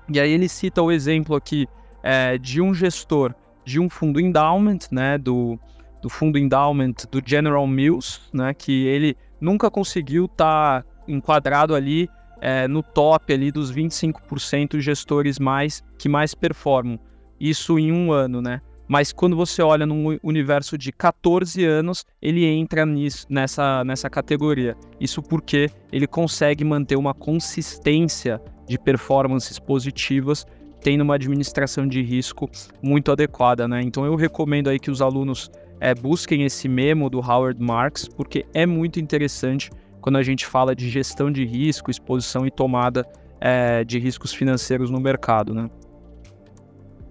E 0.09 0.19
aí 0.19 0.33
ele 0.33 0.49
cita 0.49 0.83
o 0.83 0.91
exemplo 0.91 1.37
aqui 1.37 1.67
é, 2.03 2.37
de 2.39 2.61
um 2.61 2.75
gestor 2.75 3.35
de 3.65 3.81
um 3.81 3.89
fundo 3.89 4.21
endowment, 4.21 4.81
né, 4.91 5.17
do, 5.17 5.59
do 6.03 6.09
fundo 6.09 6.39
endowment 6.39 6.95
do 7.11 7.23
General 7.25 7.67
Mills, 7.67 8.21
né, 8.33 8.53
que 8.53 8.87
ele 8.87 9.17
nunca 9.41 9.71
conseguiu 9.71 10.27
estar 10.27 10.83
tá 10.83 10.89
enquadrado 11.09 11.75
ali 11.75 12.09
é, 12.45 12.69
no 12.69 12.83
top 12.83 13.33
ali 13.33 13.51
dos 13.51 13.73
25% 13.73 14.79
gestores 14.79 15.39
mais 15.39 15.83
que 15.99 16.11
mais 16.11 16.35
performam. 16.35 17.01
Isso 17.41 17.79
em 17.79 17.91
um 17.91 18.13
ano, 18.13 18.43
né? 18.43 18.61
Mas 18.87 19.15
quando 19.15 19.35
você 19.35 19.63
olha 19.63 19.87
num 19.87 20.19
universo 20.23 20.77
de 20.77 20.93
14 20.93 21.65
anos, 21.65 22.05
ele 22.21 22.45
entra 22.45 22.85
nisso, 22.85 23.27
nessa, 23.31 23.83
nessa 23.83 24.11
categoria. 24.11 24.77
Isso 25.01 25.23
porque 25.23 25.71
ele 25.91 26.07
consegue 26.07 26.63
manter 26.65 26.97
uma 26.97 27.15
consistência 27.15 28.39
de 28.69 28.79
performances 28.79 29.59
positivas, 29.59 30.45
tendo 30.83 31.01
uma 31.01 31.15
administração 31.15 31.89
de 31.89 32.03
risco 32.03 32.51
muito 32.83 33.11
adequada, 33.11 33.67
né? 33.67 33.81
Então 33.81 34.05
eu 34.05 34.17
recomendo 34.17 34.69
aí 34.69 34.79
que 34.79 34.91
os 34.91 35.01
alunos 35.01 35.51
é, 35.81 35.95
busquem 35.95 36.45
esse 36.45 36.69
memo 36.69 37.09
do 37.09 37.21
Howard 37.21 37.59
Marks, 37.59 38.07
porque 38.07 38.45
é 38.53 38.67
muito 38.67 39.01
interessante 39.01 39.71
quando 40.05 40.17
a 40.17 40.23
gente 40.23 40.45
fala 40.45 40.77
de 40.77 40.91
gestão 40.91 41.33
de 41.33 41.47
risco, 41.47 41.91
exposição 41.91 42.47
e 42.47 42.51
tomada 42.51 43.07
é, 43.41 43.83
de 43.85 43.99
riscos 43.99 44.35
financeiros 44.35 44.91
no 44.91 45.01
mercado, 45.01 45.55
né? 45.55 45.71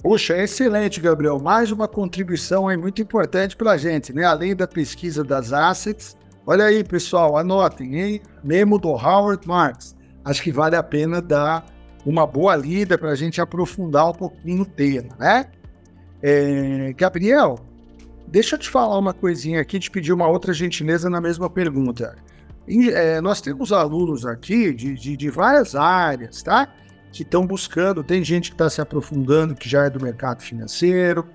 Puxa, 0.04 0.38
excelente, 0.38 1.02
Gabriel. 1.02 1.40
Mais 1.40 1.72
uma 1.72 1.88
contribuição 1.88 2.68
aí 2.68 2.78
muito 2.78 3.02
importante 3.02 3.56
para 3.56 3.72
a 3.72 3.78
gente, 3.78 4.14
né? 4.14 4.26
Além 4.26 4.56
da 4.56 4.68
pesquisa 4.68 5.24
das 5.24 5.52
assets. 5.52 6.16
Olha 6.46 6.66
aí, 6.66 6.84
pessoal, 6.84 7.36
anotem, 7.36 8.00
hein? 8.00 8.22
Memo 8.44 8.78
do 8.78 8.90
Howard 8.90 9.48
Marks. 9.48 9.96
Acho 10.24 10.44
que 10.44 10.52
vale 10.52 10.76
a 10.76 10.84
pena 10.84 11.20
dar 11.20 11.66
uma 12.06 12.28
boa 12.28 12.56
lida 12.56 12.96
para 12.96 13.10
a 13.10 13.16
gente 13.16 13.42
aprofundar 13.42 14.12
um 14.12 14.14
pouquinho 14.14 14.62
o 14.62 14.66
tema, 14.68 15.16
né? 15.18 15.48
É, 16.22 16.94
Gabriel, 16.96 17.58
deixa 18.28 18.54
eu 18.54 18.60
te 18.60 18.70
falar 18.70 19.00
uma 19.00 19.16
coisinha 19.16 19.60
aqui, 19.62 19.80
te 19.80 19.90
pedir 19.90 20.14
uma 20.14 20.28
outra 20.28 20.54
gentileza 20.54 21.10
na 21.10 21.20
mesma 21.20 21.50
pergunta. 21.50 22.16
É, 22.68 23.20
nós 23.22 23.42
temos 23.42 23.72
alunos 23.72 24.26
aqui 24.26 24.74
de, 24.74 24.94
de, 24.96 25.18
de 25.18 25.30
várias 25.30 25.76
áreas, 25.76 26.42
tá? 26.42 26.74
que 27.14 27.22
estão 27.22 27.46
buscando, 27.46 28.04
tem 28.04 28.24
gente 28.24 28.50
que 28.50 28.56
está 28.56 28.68
se 28.70 28.82
aprofundando, 28.82 29.54
que 29.54 29.70
já 29.70 29.86
é 29.86 29.90
do 29.90 30.04
mercado 30.04 30.42
financeiro, 30.42 31.26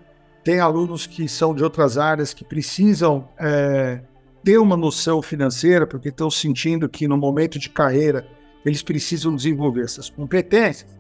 tem 0.42 0.58
alunos 0.58 1.06
que 1.06 1.28
são 1.28 1.54
de 1.54 1.62
outras 1.62 1.97
áreas 1.97 2.35
que 2.35 2.44
precisam 2.44 3.28
é, 3.38 4.00
ter 4.42 4.58
uma 4.58 4.76
noção 4.76 5.23
financeira, 5.23 5.87
porque 5.87 6.08
estão 6.08 6.30
sentindo 6.30 6.88
que 6.88 7.06
no 7.06 7.16
momento 7.16 7.58
de 7.58 7.70
carreira 7.70 8.26
eles 8.64 8.82
precisam 8.82 9.35
desenvolver 9.35 9.82
essas 9.82 10.11
competências. 10.11 10.90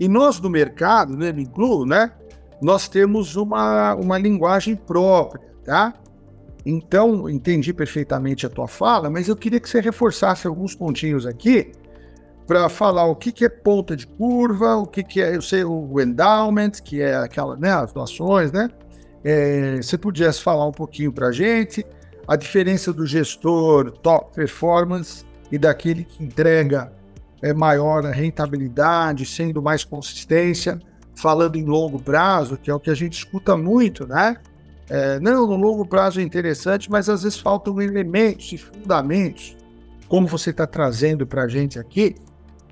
E 0.00 0.08
nós 0.08 0.40
do 0.40 0.48
mercado, 0.48 1.14
né, 1.14 1.30
me 1.30 1.42
incluo, 1.42 1.84
né, 1.84 2.10
nós 2.60 2.88
temos 2.88 3.36
uma, 3.36 3.94
uma 3.94 4.16
linguagem 4.16 4.74
própria, 4.74 5.46
tá? 5.64 5.92
Então, 6.64 7.28
entendi 7.28 7.72
perfeitamente 7.72 8.46
a 8.46 8.50
tua 8.50 8.68
fala, 8.68 9.10
mas 9.10 9.28
eu 9.28 9.36
queria 9.36 9.58
que 9.58 9.68
você 9.68 9.80
reforçasse 9.80 10.46
alguns 10.46 10.74
pontinhos 10.74 11.26
aqui 11.26 11.72
para 12.46 12.68
falar 12.68 13.04
o 13.06 13.16
que, 13.16 13.32
que 13.32 13.44
é 13.44 13.48
ponta 13.48 13.96
de 13.96 14.06
curva, 14.06 14.76
o 14.76 14.86
que, 14.86 15.02
que 15.02 15.20
é, 15.20 15.34
eu 15.34 15.42
sei, 15.42 15.64
o 15.64 16.00
endowment, 16.00 16.72
que 16.84 17.00
é 17.00 17.16
aquela, 17.16 17.56
né, 17.56 17.72
as 17.72 17.92
doações, 17.92 18.52
né? 18.52 18.68
É, 19.24 19.76
você 19.76 19.96
pudesse 19.96 20.42
falar 20.42 20.66
um 20.66 20.72
pouquinho 20.72 21.12
para 21.12 21.28
a 21.28 21.32
gente, 21.32 21.84
a 22.26 22.36
diferença 22.36 22.92
do 22.92 23.06
gestor 23.06 23.92
top 23.98 24.34
performance 24.34 25.24
e 25.50 25.58
daquele 25.58 26.04
que 26.04 26.24
entrega 26.24 26.92
é, 27.40 27.52
maior 27.52 28.04
rentabilidade, 28.04 29.26
sendo 29.26 29.62
mais 29.62 29.84
consistência, 29.84 30.78
falando 31.14 31.56
em 31.56 31.64
longo 31.64 32.00
prazo, 32.02 32.56
que 32.56 32.70
é 32.70 32.74
o 32.74 32.80
que 32.80 32.90
a 32.90 32.94
gente 32.94 33.14
escuta 33.14 33.56
muito, 33.56 34.06
né? 34.06 34.36
É, 34.88 35.20
não, 35.20 35.46
no 35.46 35.56
longo 35.56 35.86
prazo 35.86 36.20
é 36.20 36.22
interessante, 36.22 36.90
mas 36.90 37.08
às 37.08 37.22
vezes 37.22 37.38
faltam 37.38 37.80
elementos 37.80 38.52
e 38.52 38.58
fundamentos, 38.58 39.56
como 40.08 40.26
você 40.26 40.50
está 40.50 40.66
trazendo 40.66 41.26
para 41.26 41.44
a 41.44 41.48
gente 41.48 41.78
aqui, 41.78 42.14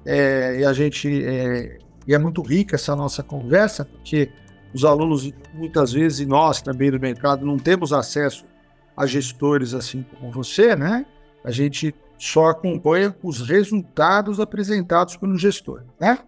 é, 0.05 0.61
e 0.61 0.65
a 0.65 0.73
gente 0.73 1.25
é, 1.25 1.79
e 2.07 2.15
é 2.15 2.19
muito 2.19 2.43
rica 2.43 2.77
essa 2.77 2.97
nossa 2.97 3.23
conversa, 3.23 3.85
porque 3.85 4.31
os 4.75 4.85
alunos, 4.85 5.33
muitas 5.55 5.93
vezes, 5.93 6.21
e 6.21 6.27
nós 6.27 6.63
também 6.63 6.91
do 6.91 6.99
mercado, 6.99 7.45
não 7.45 7.59
temos 7.59 7.93
acesso 7.93 8.45
a 8.97 9.07
gestores 9.07 9.75
assim 9.75 10.05
como 10.19 10.31
você, 10.31 10.77
né? 10.77 11.07
A 11.45 11.51
gente 11.51 11.95
só 12.19 12.49
acompanha 12.49 13.15
os 13.23 13.41
resultados 13.41 14.39
apresentados 14.41 15.17
pelo 15.17 15.37
gestor, 15.39 15.83
né? 15.99 16.19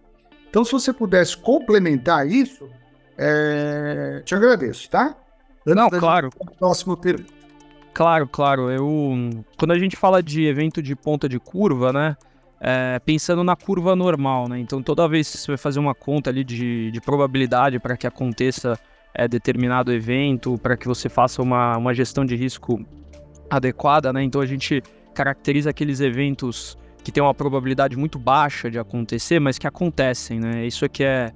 Então, 0.49 0.63
se 0.63 0.71
você 0.71 0.91
pudesse 0.91 1.37
complementar 1.37 2.27
isso, 2.27 2.69
é... 3.17 4.21
te 4.25 4.35
agradeço, 4.35 4.89
tá? 4.89 5.15
Não, 5.65 5.89
claro. 5.89 6.29
Próximo 6.59 6.97
pergunta. 6.97 7.31
Claro, 7.93 8.27
claro. 8.27 8.71
Eu, 8.71 9.43
quando 9.57 9.71
a 9.71 9.79
gente 9.79 9.95
fala 9.95 10.21
de 10.21 10.45
evento 10.45 10.81
de 10.81 10.95
ponta 10.95 11.29
de 11.29 11.39
curva, 11.39 11.93
né? 11.93 12.17
é, 12.65 12.97
pensando 12.99 13.43
na 13.43 13.57
curva 13.57 13.93
normal, 13.93 14.47
né? 14.47 14.57
Então 14.57 14.81
toda 14.81 15.05
vez 15.05 15.29
que 15.29 15.37
você 15.37 15.47
vai 15.47 15.57
fazer 15.57 15.79
uma 15.79 15.93
conta 15.93 16.29
ali 16.29 16.45
de, 16.45 16.91
de 16.91 17.01
probabilidade 17.01 17.77
para 17.77 17.97
que 17.97 18.07
aconteça 18.07 18.79
é, 19.13 19.27
determinado 19.27 19.91
evento, 19.91 20.57
para 20.57 20.77
que 20.77 20.87
você 20.87 21.09
faça 21.09 21.41
uma, 21.41 21.77
uma 21.77 21.93
gestão 21.93 22.25
de 22.25 22.37
risco 22.37 22.81
adequada, 23.49 24.13
né? 24.13 24.23
Então 24.23 24.39
a 24.39 24.45
gente 24.45 24.81
caracteriza 25.13 25.71
aqueles 25.71 25.99
eventos 25.99 26.77
que 27.03 27.11
tem 27.11 27.21
uma 27.21 27.33
probabilidade 27.33 27.97
muito 27.97 28.17
baixa 28.17 28.71
de 28.71 28.79
acontecer, 28.79 29.39
mas 29.39 29.57
que 29.57 29.67
acontecem, 29.67 30.39
né? 30.39 30.65
Isso 30.65 30.85
aqui 30.85 31.03
é, 31.03 31.33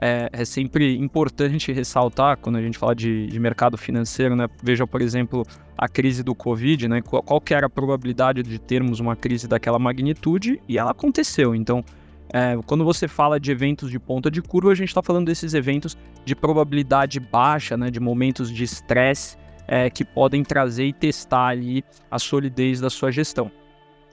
é, 0.00 0.30
é, 0.32 0.44
sempre 0.46 0.96
importante 0.96 1.72
ressaltar 1.72 2.38
quando 2.38 2.56
a 2.56 2.62
gente 2.62 2.78
fala 2.78 2.94
de, 2.94 3.26
de, 3.26 3.38
mercado 3.38 3.76
financeiro, 3.76 4.34
né? 4.34 4.48
Veja, 4.62 4.86
por 4.86 5.02
exemplo, 5.02 5.44
a 5.76 5.86
crise 5.88 6.22
do 6.22 6.34
Covid, 6.34 6.88
né? 6.88 7.02
Qual, 7.02 7.22
qual 7.22 7.42
era 7.50 7.66
a 7.66 7.70
probabilidade 7.70 8.42
de 8.42 8.58
termos 8.58 8.98
uma 8.98 9.14
crise 9.14 9.46
daquela 9.46 9.78
magnitude 9.78 10.58
e 10.66 10.78
ela 10.78 10.92
aconteceu. 10.92 11.54
Então, 11.54 11.84
é, 12.32 12.58
quando 12.66 12.82
você 12.82 13.06
fala 13.06 13.38
de 13.38 13.50
eventos 13.50 13.90
de 13.90 13.98
ponta 13.98 14.30
de 14.30 14.40
curva, 14.40 14.72
a 14.72 14.74
gente 14.74 14.88
está 14.88 15.02
falando 15.02 15.26
desses 15.26 15.52
eventos 15.52 15.98
de 16.24 16.34
probabilidade 16.34 17.20
baixa, 17.20 17.76
né? 17.76 17.90
De 17.90 18.00
momentos 18.00 18.50
de 18.50 18.64
estresse 18.64 19.36
é, 19.68 19.90
que 19.90 20.02
podem 20.02 20.42
trazer 20.42 20.86
e 20.86 20.94
testar 20.94 21.48
ali 21.48 21.84
a 22.10 22.18
solidez 22.18 22.80
da 22.80 22.88
sua 22.88 23.12
gestão. 23.12 23.52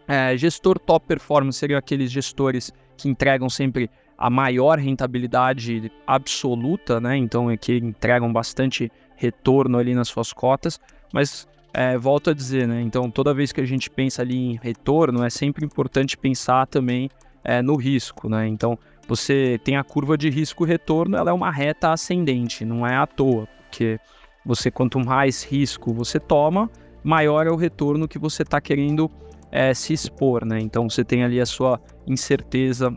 É, 0.06 0.36
gestor 0.36 0.80
top 0.80 1.06
performance 1.08 1.58
seriam 1.58 1.78
aqueles 1.78 2.12
gestores 2.12 2.74
que 2.98 3.08
entregam 3.08 3.50
sempre 3.50 3.90
a 4.18 4.30
maior 4.30 4.80
rentabilidade 4.80 5.92
absoluta, 6.06 7.00
né? 7.00 7.16
Então 7.16 7.52
é 7.52 7.58
que 7.58 7.78
entregam 7.78 8.32
bastante 8.34 8.92
retorno 9.16 9.78
ali 9.78 9.94
nas 9.94 10.08
suas 10.08 10.34
cotas, 10.34 10.80
mas 11.14 11.48
é, 11.74 11.98
volto 11.98 12.32
a 12.32 12.34
dizer, 12.34 12.68
né? 12.68 12.82
Então 12.82 13.12
toda 13.12 13.34
vez 13.34 13.52
que 13.52 13.62
a 13.62 13.66
gente 13.66 13.90
pensa 13.90 14.22
ali 14.22 14.36
em 14.36 14.60
retorno, 14.62 15.24
é 15.24 15.30
sempre 15.30 15.66
importante 15.66 16.18
pensar 16.18 16.66
também 16.66 17.10
é, 17.44 17.62
no 17.62 17.76
risco, 17.76 18.28
né? 18.28 18.48
Então 18.48 18.78
você 19.08 19.60
tem 19.64 19.78
a 19.78 19.84
curva 19.84 20.18
de 20.18 20.30
risco-retorno, 20.30 21.16
ela 21.16 21.30
é 21.30 21.34
uma 21.34 21.52
reta 21.52 21.92
ascendente, 21.92 22.66
não 22.66 22.86
é 22.86 22.96
à 22.96 23.06
toa, 23.06 23.48
porque 23.62 24.00
você 24.44 24.72
quanto 24.72 25.00
mais 25.00 25.44
risco 25.44 25.94
você 25.94 26.20
toma, 26.20 26.70
maior 27.04 27.46
é 27.46 27.52
o 27.52 27.56
retorno 27.56 28.08
que 28.08 28.18
você 28.18 28.42
está 28.42 28.60
querendo 28.60 29.10
é, 29.52 29.74
se 29.74 29.94
expor, 29.94 30.44
né? 30.44 30.60
Então 30.60 30.90
você 30.90 31.04
tem 31.04 31.24
ali 31.24 31.40
a 31.40 31.46
sua 31.46 31.80
incerteza 32.08 32.96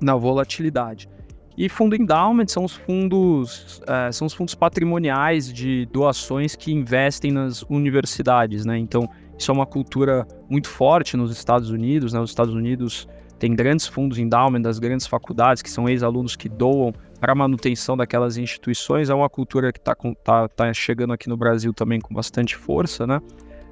na 0.00 0.14
volatilidade. 0.16 1.08
E 1.56 1.68
fundo 1.68 1.96
endowment 1.96 2.46
são 2.46 2.64
os 2.64 2.74
fundos, 2.74 3.82
é, 3.84 4.12
são 4.12 4.28
os 4.28 4.32
fundos 4.32 4.54
patrimoniais 4.54 5.52
de 5.52 5.86
doações 5.86 6.54
que 6.54 6.72
investem 6.72 7.32
nas 7.32 7.62
universidades, 7.62 8.64
né? 8.64 8.78
Então, 8.78 9.08
isso 9.36 9.50
é 9.50 9.54
uma 9.54 9.66
cultura 9.66 10.24
muito 10.48 10.68
forte 10.68 11.16
nos 11.16 11.32
Estados 11.32 11.70
Unidos, 11.70 12.12
né? 12.12 12.20
Os 12.20 12.30
Estados 12.30 12.54
Unidos 12.54 13.08
tem 13.40 13.56
grandes 13.56 13.88
fundos 13.88 14.18
endowment 14.18 14.62
das 14.62 14.78
grandes 14.78 15.06
faculdades, 15.06 15.60
que 15.60 15.70
são 15.70 15.88
ex-alunos 15.88 16.36
que 16.36 16.48
doam 16.48 16.92
para 17.20 17.32
a 17.32 17.34
manutenção 17.34 17.96
daquelas 17.96 18.36
instituições. 18.36 19.10
É 19.10 19.14
uma 19.14 19.28
cultura 19.28 19.72
que 19.72 19.80
está 19.80 19.96
tá, 20.22 20.48
tá 20.48 20.72
chegando 20.72 21.12
aqui 21.12 21.28
no 21.28 21.36
Brasil 21.36 21.72
também 21.72 22.00
com 22.00 22.14
bastante 22.14 22.56
força, 22.56 23.04
né? 23.04 23.20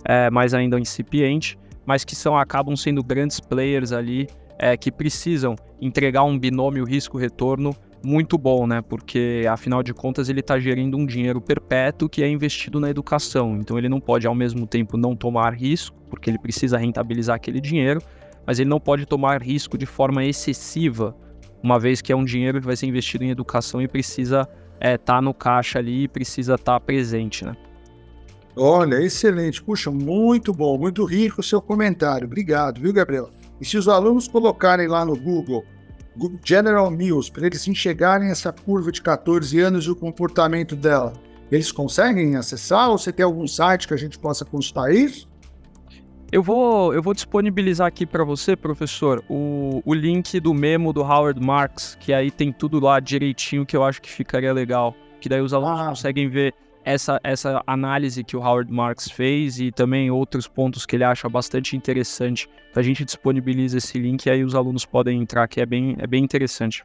É, 0.05 0.29
mas 0.31 0.55
ainda 0.55 0.79
incipiente, 0.79 1.57
mas 1.85 2.05
que 2.05 2.17
são 2.17 2.37
acabam 2.37 2.77
sendo 2.77 3.03
grandes 3.03 3.39
players 3.39 3.93
ali 3.93 4.29
é, 4.59 4.77
que 4.77 4.91
precisam 4.91 5.57
entregar 5.81 6.25
um 6.25 6.39
binômio 6.39 6.85
risco-retorno 6.85 7.75
muito 8.05 8.39
bom, 8.39 8.67
né? 8.67 8.83
Porque 8.83 9.45
afinal 9.51 9.83
de 9.83 9.93
contas 9.93 10.29
ele 10.29 10.41
está 10.41 10.59
gerindo 10.59 10.97
um 10.97 11.05
dinheiro 11.05 11.41
perpétuo 11.41 12.09
que 12.09 12.23
é 12.23 12.29
investido 12.29 12.79
na 12.79 12.89
educação. 12.89 13.57
Então 13.57 13.77
ele 13.77 13.89
não 13.89 14.01
pode 14.01 14.27
ao 14.27 14.35
mesmo 14.35 14.67
tempo 14.67 14.97
não 14.97 15.17
tomar 15.17 15.53
risco, 15.55 15.97
porque 16.09 16.31
ele 16.31 16.39
precisa 16.39 16.79
rentabilizar 16.79 17.37
aquele 17.37 17.61
dinheiro, 17.61 18.01
mas 18.47 18.61
ele 18.61 18.71
não 18.71 18.79
pode 18.79 19.07
tomar 19.07 19.43
risco 19.43 19.77
de 19.77 19.87
forma 19.87 20.25
excessiva, 20.25 21.17
uma 21.63 21.79
vez 21.81 22.01
que 22.01 22.13
é 22.13 22.17
um 22.17 22.25
dinheiro 22.25 22.61
que 22.61 22.67
vai 22.67 22.77
ser 22.77 22.87
investido 22.87 23.25
em 23.25 23.31
educação 23.31 23.83
e 23.83 23.89
precisa 23.89 24.43
estar 24.43 24.55
é, 24.81 24.97
tá 24.97 25.21
no 25.21 25.35
caixa 25.35 25.79
ali 25.79 26.05
e 26.05 26.09
precisa 26.09 26.55
estar 26.55 26.75
tá 26.75 26.81
presente, 26.81 27.45
né? 27.45 27.57
Olha, 28.55 29.03
excelente. 29.03 29.63
Puxa, 29.63 29.91
muito 29.91 30.53
bom, 30.53 30.79
muito 30.79 31.05
rico 31.05 31.41
o 31.41 31.45
seu 31.45 31.61
comentário. 31.61 32.27
Obrigado, 32.27 32.81
viu, 32.81 32.93
Gabriel? 32.93 33.31
E 33.61 33.65
se 33.65 33.77
os 33.77 33.89
alunos 33.89 34.29
colocarem 34.29 34.87
lá 34.87 35.05
no 35.05 35.17
Google 35.17 35.65
General 36.45 36.91
Mills, 36.91 37.31
para 37.31 37.47
eles 37.47 37.67
enxergarem 37.69 38.31
essa 38.31 38.53
curva 38.53 38.91
de 38.91 39.03
14 39.03 39.59
anos 39.61 39.85
e 39.87 39.91
o 39.91 39.97
comportamento 39.97 40.75
dela, 40.75 41.13
eles 41.51 41.71
conseguem 41.71 42.37
acessar 42.37 42.91
ou 42.91 42.99
você 42.99 43.13
tem 43.13 43.25
algum 43.25 43.47
site 43.47 43.87
que 43.87 43.95
a 43.95 43.97
gente 43.97 44.19
possa 44.19 44.45
consultar 44.45 44.93
isso? 44.93 45.29
Eu 46.33 46.43
vou, 46.43 46.93
eu 46.93 47.01
vou 47.01 47.15
disponibilizar 47.15 47.87
aqui 47.87 48.05
para 48.05 48.25
você, 48.25 48.57
professor, 48.57 49.23
o, 49.29 49.81
o 49.85 49.95
link 49.95 50.41
do 50.41 50.53
memo 50.53 50.93
do 50.93 51.01
Howard 51.01 51.41
Marks, 51.41 51.97
que 52.01 52.13
aí 52.13 52.33
tem 52.33 52.53
tudo 52.53 52.81
lá 52.81 52.99
direitinho 52.99 53.65
que 53.65 53.77
eu 53.77 53.85
acho 53.85 54.03
que 54.03 54.11
ficaria 54.11 54.53
legal. 54.53 54.95
Que 55.21 55.29
daí 55.29 55.41
os 55.41 55.55
alunos 55.55 55.81
ah. 55.81 55.89
conseguem 55.91 56.29
ver 56.29 56.53
essa, 56.87 57.21
essa 57.25 57.63
análise 57.67 58.23
que 58.23 58.37
o 58.37 58.41
Howard 58.41 58.73
Marks 58.73 59.11
fez 59.11 59.59
e 59.59 59.73
também 59.73 60.09
outros 60.09 60.47
pontos 60.47 60.87
que 60.87 60.95
ele 60.95 61.03
acha 61.03 61.29
bastante 61.29 61.77
interessante. 61.77 62.49
A 62.77 62.81
gente 62.81 63.05
disponibiliza 63.05 63.79
esse 63.79 63.99
link 63.99 64.25
e 64.25 64.31
aí 64.31 64.45
os 64.45 64.55
alunos 64.55 64.85
podem 64.85 65.21
entrar, 65.21 65.49
que 65.49 65.61
é 65.61 65.67
bem, 65.67 65.97
é 65.99 66.07
bem 66.07 66.23
interessante. 66.23 66.85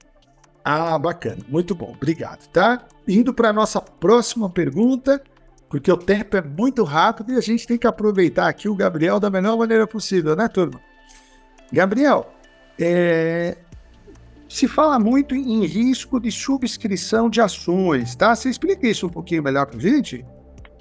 Ah, 0.66 0.98
bacana. 0.98 1.38
Muito 1.48 1.76
bom. 1.76 1.94
Obrigado, 1.96 2.48
tá? 2.48 2.84
Indo 3.08 3.32
para 3.32 3.50
a 3.50 3.54
nossa 3.54 3.80
próxima 3.80 4.50
pergunta, 4.50 5.22
porque 5.70 5.92
o 5.92 5.98
tempo 5.98 6.36
é 6.36 6.42
muito 6.42 6.84
rápido 6.84 7.34
e 7.34 7.38
a 7.38 7.42
gente 7.42 7.68
tem 7.68 7.78
que 7.78 7.86
aproveitar 7.86 8.48
aqui 8.48 8.68
o 8.68 8.76
Gabriel 8.76 9.20
da 9.20 9.30
melhor 9.30 9.56
maneira 9.56 9.86
possível, 9.86 10.36
né, 10.36 10.48
turma? 10.48 10.82
Gabriel, 11.72 12.34
é, 12.80 13.56
se 14.52 14.68
fala 14.68 15.00
muito 15.00 15.34
em 15.34 15.66
risco 15.66 16.20
de 16.20 16.30
subscrição 16.30 17.30
de 17.30 17.40
ações, 17.40 18.16
tá? 18.16 18.36
Você 18.36 18.50
explica 18.50 18.86
isso 18.86 19.08
um 19.08 19.10
pouquinho 19.10 19.42
melhor 19.42 19.66
para 19.66 19.80
gente? 19.80 20.26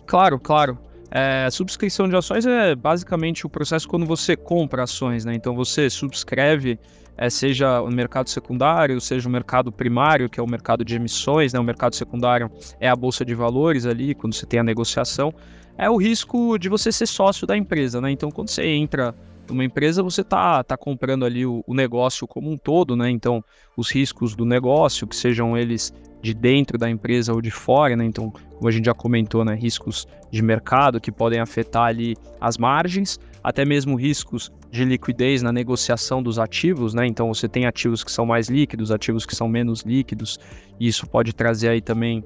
Claro, 0.06 0.40
claro. 0.40 0.76
É, 1.08 1.48
subscrição 1.50 2.08
de 2.08 2.16
ações 2.16 2.44
é 2.46 2.74
basicamente 2.74 3.46
o 3.46 3.48
processo 3.48 3.88
quando 3.88 4.04
você 4.04 4.34
compra 4.36 4.82
ações, 4.82 5.24
né? 5.24 5.34
Então 5.34 5.54
você 5.54 5.88
subscreve, 5.88 6.80
é, 7.16 7.30
seja 7.30 7.80
o 7.80 7.88
mercado 7.90 8.28
secundário, 8.28 9.00
seja 9.00 9.28
o 9.28 9.32
mercado 9.32 9.70
primário, 9.70 10.28
que 10.28 10.40
é 10.40 10.42
o 10.42 10.50
mercado 10.50 10.84
de 10.84 10.96
emissões, 10.96 11.52
né? 11.52 11.60
O 11.60 11.64
mercado 11.64 11.94
secundário 11.94 12.50
é 12.80 12.88
a 12.88 12.96
bolsa 12.96 13.24
de 13.24 13.36
valores 13.36 13.86
ali, 13.86 14.16
quando 14.16 14.34
você 14.34 14.46
tem 14.46 14.58
a 14.58 14.64
negociação. 14.64 15.32
É 15.78 15.88
o 15.88 15.96
risco 15.96 16.58
de 16.58 16.68
você 16.68 16.90
ser 16.90 17.06
sócio 17.06 17.46
da 17.46 17.56
empresa, 17.56 18.00
né? 18.00 18.10
Então 18.10 18.32
quando 18.32 18.48
você 18.48 18.66
entra 18.66 19.14
uma 19.52 19.64
empresa, 19.64 20.02
você 20.02 20.21
está 20.21 20.62
tá 20.62 20.76
comprando 20.76 21.25
ali 21.25 21.45
o, 21.45 21.62
o, 21.66 21.75
negócio 21.75 22.26
como 22.26 22.50
um 22.50 22.57
todo, 22.57 22.97
né? 22.97 23.11
Então, 23.11 23.45
os 23.76 23.90
riscos 23.90 24.35
do 24.35 24.45
negócio, 24.45 25.07
que 25.07 25.16
sejam 25.16 25.57
eles 25.57 25.92
de 26.23 26.35
dentro 26.35 26.76
da 26.76 26.88
empresa 26.88 27.33
ou 27.33 27.40
de 27.40 27.50
fora, 27.50 27.97
né? 27.97 28.04
Então, 28.04 28.30
como 28.30 28.69
a 28.69 28.71
gente 28.71 28.85
já 28.85 28.95
comentou, 28.95 29.45
né? 29.45 29.54
Riscos 29.54 30.07
de 30.30 30.42
mercado 30.42 31.00
que 31.00 31.11
podem 31.11 31.40
afetar 31.40 31.85
ali 31.85 32.16
as 32.40 32.59
margens, 32.59 33.19
até 33.42 33.64
mesmo 33.64 33.97
riscos 33.97 34.52
de 34.71 34.85
liquidez 34.85 35.42
na 35.42 35.52
negociação 35.52 36.23
dos 36.23 36.38
ativos, 36.38 36.95
né? 36.95 37.07
Então, 37.07 37.33
você 37.33 37.49
tem 37.49 37.66
ativos 37.66 38.04
que 38.04 38.12
são 38.12 38.26
mais 38.26 38.49
líquidos, 38.49 38.90
ativos 38.90 39.25
que 39.26 39.35
são 39.35 39.49
menos 39.49 39.83
líquidos, 39.83 40.38
e 40.78 40.87
isso 40.87 41.07
pode 41.07 41.33
trazer 41.33 41.69
aí 41.69 41.80
também 41.80 42.23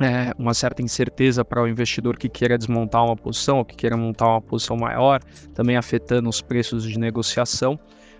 é, 0.00 0.32
uma 0.38 0.54
certa 0.54 0.82
incerteza 0.82 1.44
para 1.44 1.62
o 1.62 1.68
investidor 1.68 2.16
que 2.16 2.28
queira 2.28 2.56
desmontar 2.56 3.04
uma 3.04 3.16
posição 3.16 3.58
ou 3.58 3.64
que 3.64 3.74
queira 3.74 3.96
montar 3.96 4.28
uma 4.28 4.40
posição 4.40 4.76
maior, 4.76 5.20
também 5.54 5.76
afetando 5.76 6.28
os 6.28 6.40
preços 6.40 6.84
de 6.84 6.98
negociação. 6.98 7.78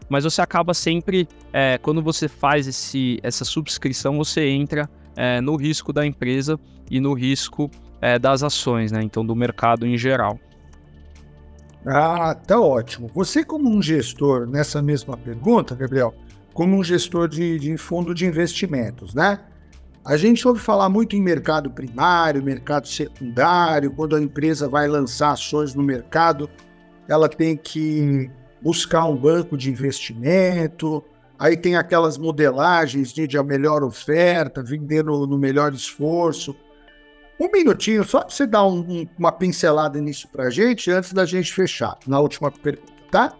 Mas 0.08 0.24
você 0.24 0.40
acaba 0.40 0.74
sempre, 0.74 1.28
é, 1.52 1.78
quando 1.78 2.02
você 2.02 2.28
faz 2.28 2.66
esse, 2.66 3.20
essa 3.22 3.44
subscrição, 3.44 4.16
você 4.16 4.48
entra 4.48 4.88
é, 5.16 5.40
no 5.40 5.56
risco 5.56 5.92
da 5.92 6.04
empresa 6.04 6.58
e 6.90 6.98
no 6.98 7.12
risco 7.12 7.70
é, 8.00 8.18
das 8.18 8.42
ações, 8.42 8.90
né? 8.90 9.02
então 9.02 9.24
do 9.24 9.36
mercado 9.36 9.86
em 9.86 9.96
geral. 9.96 10.38
Ah, 11.86 12.34
tá 12.34 12.60
ótimo. 12.60 13.08
Você, 13.14 13.44
como 13.44 13.68
um 13.68 13.80
gestor, 13.80 14.46
nessa 14.46 14.82
mesma 14.82 15.16
pergunta, 15.16 15.74
Gabriel, 15.74 16.14
como 16.52 16.76
um 16.76 16.82
gestor 16.82 17.28
de, 17.28 17.58
de 17.58 17.76
fundo 17.76 18.14
de 18.14 18.26
investimentos, 18.26 19.14
né? 19.14 19.38
A 20.08 20.16
gente 20.16 20.48
ouve 20.48 20.58
falar 20.58 20.88
muito 20.88 21.14
em 21.14 21.20
mercado 21.20 21.70
primário, 21.70 22.42
mercado 22.42 22.88
secundário, 22.88 23.90
quando 23.90 24.16
a 24.16 24.20
empresa 24.22 24.66
vai 24.66 24.88
lançar 24.88 25.32
ações 25.32 25.74
no 25.74 25.82
mercado, 25.82 26.48
ela 27.06 27.28
tem 27.28 27.54
que 27.54 28.30
buscar 28.62 29.04
um 29.04 29.14
banco 29.14 29.54
de 29.54 29.70
investimento, 29.70 31.04
aí 31.38 31.58
tem 31.58 31.76
aquelas 31.76 32.16
modelagens 32.16 33.12
de, 33.12 33.36
a 33.36 33.42
melhor 33.42 33.84
oferta, 33.84 34.62
vendendo 34.62 35.26
no 35.26 35.36
melhor 35.36 35.74
esforço. 35.74 36.56
Um 37.38 37.50
minutinho, 37.52 38.02
só 38.02 38.20
para 38.20 38.30
você 38.30 38.46
dar 38.46 38.64
um, 38.64 39.06
uma 39.18 39.30
pincelada 39.30 40.00
nisso 40.00 40.26
para 40.32 40.44
a 40.44 40.50
gente, 40.50 40.90
antes 40.90 41.12
da 41.12 41.26
gente 41.26 41.52
fechar, 41.52 41.98
na 42.06 42.18
última 42.18 42.50
pergunta, 42.50 42.94
tá? 43.10 43.36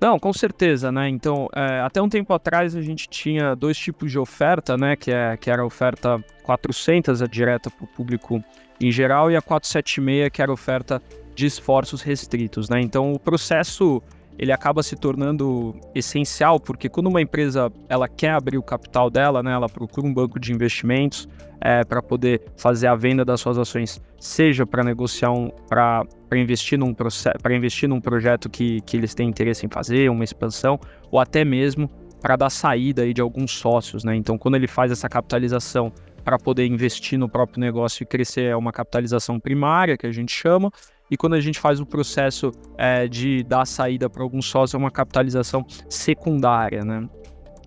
Não, 0.00 0.18
com 0.18 0.32
certeza, 0.32 0.92
né? 0.92 1.08
Então, 1.08 1.48
é, 1.54 1.80
até 1.80 2.02
um 2.02 2.08
tempo 2.08 2.32
atrás 2.34 2.76
a 2.76 2.82
gente 2.82 3.08
tinha 3.08 3.54
dois 3.54 3.78
tipos 3.78 4.10
de 4.10 4.18
oferta, 4.18 4.76
né? 4.76 4.94
Que, 4.94 5.10
é, 5.10 5.36
que 5.36 5.50
era 5.50 5.62
a 5.62 5.64
oferta 5.64 6.22
400, 6.42 7.22
a 7.22 7.26
direta 7.26 7.70
para 7.70 7.84
o 7.84 7.86
público 7.88 8.42
em 8.78 8.90
geral, 8.90 9.30
e 9.30 9.36
a 9.36 9.40
476, 9.40 10.30
que 10.30 10.42
era 10.42 10.50
a 10.50 10.54
oferta 10.54 11.02
de 11.34 11.46
esforços 11.46 12.02
restritos, 12.02 12.68
né? 12.68 12.80
Então, 12.80 13.12
o 13.12 13.18
processo 13.18 14.02
ele 14.38 14.52
acaba 14.52 14.82
se 14.82 14.96
tornando 14.96 15.74
essencial, 15.94 16.60
porque 16.60 16.88
quando 16.88 17.06
uma 17.08 17.20
empresa 17.20 17.72
ela 17.88 18.08
quer 18.08 18.30
abrir 18.30 18.58
o 18.58 18.62
capital 18.62 19.10
dela, 19.10 19.42
né, 19.42 19.52
ela 19.52 19.68
procura 19.68 20.06
um 20.06 20.12
banco 20.12 20.38
de 20.38 20.52
investimentos 20.52 21.28
é, 21.60 21.84
para 21.84 22.02
poder 22.02 22.42
fazer 22.56 22.86
a 22.86 22.94
venda 22.94 23.24
das 23.24 23.40
suas 23.40 23.58
ações, 23.58 24.00
seja 24.20 24.66
para 24.66 24.84
negociar 24.84 25.30
um, 25.30 25.48
para 25.68 26.04
investir 26.34 26.78
num 26.78 26.94
para 26.94 27.54
investir 27.54 27.88
num 27.88 28.00
projeto 28.00 28.48
que, 28.50 28.80
que 28.82 28.96
eles 28.96 29.14
têm 29.14 29.28
interesse 29.28 29.64
em 29.64 29.68
fazer, 29.68 30.10
uma 30.10 30.24
expansão, 30.24 30.78
ou 31.10 31.18
até 31.18 31.44
mesmo 31.44 31.90
para 32.20 32.36
dar 32.36 32.50
saída 32.50 33.02
aí 33.02 33.14
de 33.14 33.20
alguns 33.20 33.52
sócios, 33.52 34.02
né? 34.02 34.14
Então, 34.16 34.36
quando 34.36 34.56
ele 34.56 34.66
faz 34.66 34.90
essa 34.90 35.08
capitalização 35.08 35.92
para 36.24 36.38
poder 36.38 36.66
investir 36.66 37.18
no 37.18 37.28
próprio 37.28 37.60
negócio 37.60 38.02
e 38.02 38.06
crescer, 38.06 38.46
é 38.46 38.56
uma 38.56 38.72
capitalização 38.72 39.38
primária 39.38 39.96
que 39.96 40.06
a 40.06 40.12
gente 40.12 40.32
chama, 40.32 40.72
e 41.10 41.16
quando 41.16 41.34
a 41.34 41.40
gente 41.40 41.58
faz 41.58 41.80
o 41.80 41.86
processo 41.86 42.50
é, 42.76 43.06
de 43.06 43.42
dar 43.44 43.64
saída 43.64 44.10
para 44.10 44.22
algum 44.22 44.42
sócio, 44.42 44.76
é 44.76 44.78
uma 44.78 44.90
capitalização 44.90 45.64
secundária, 45.88 46.84
né? 46.84 47.08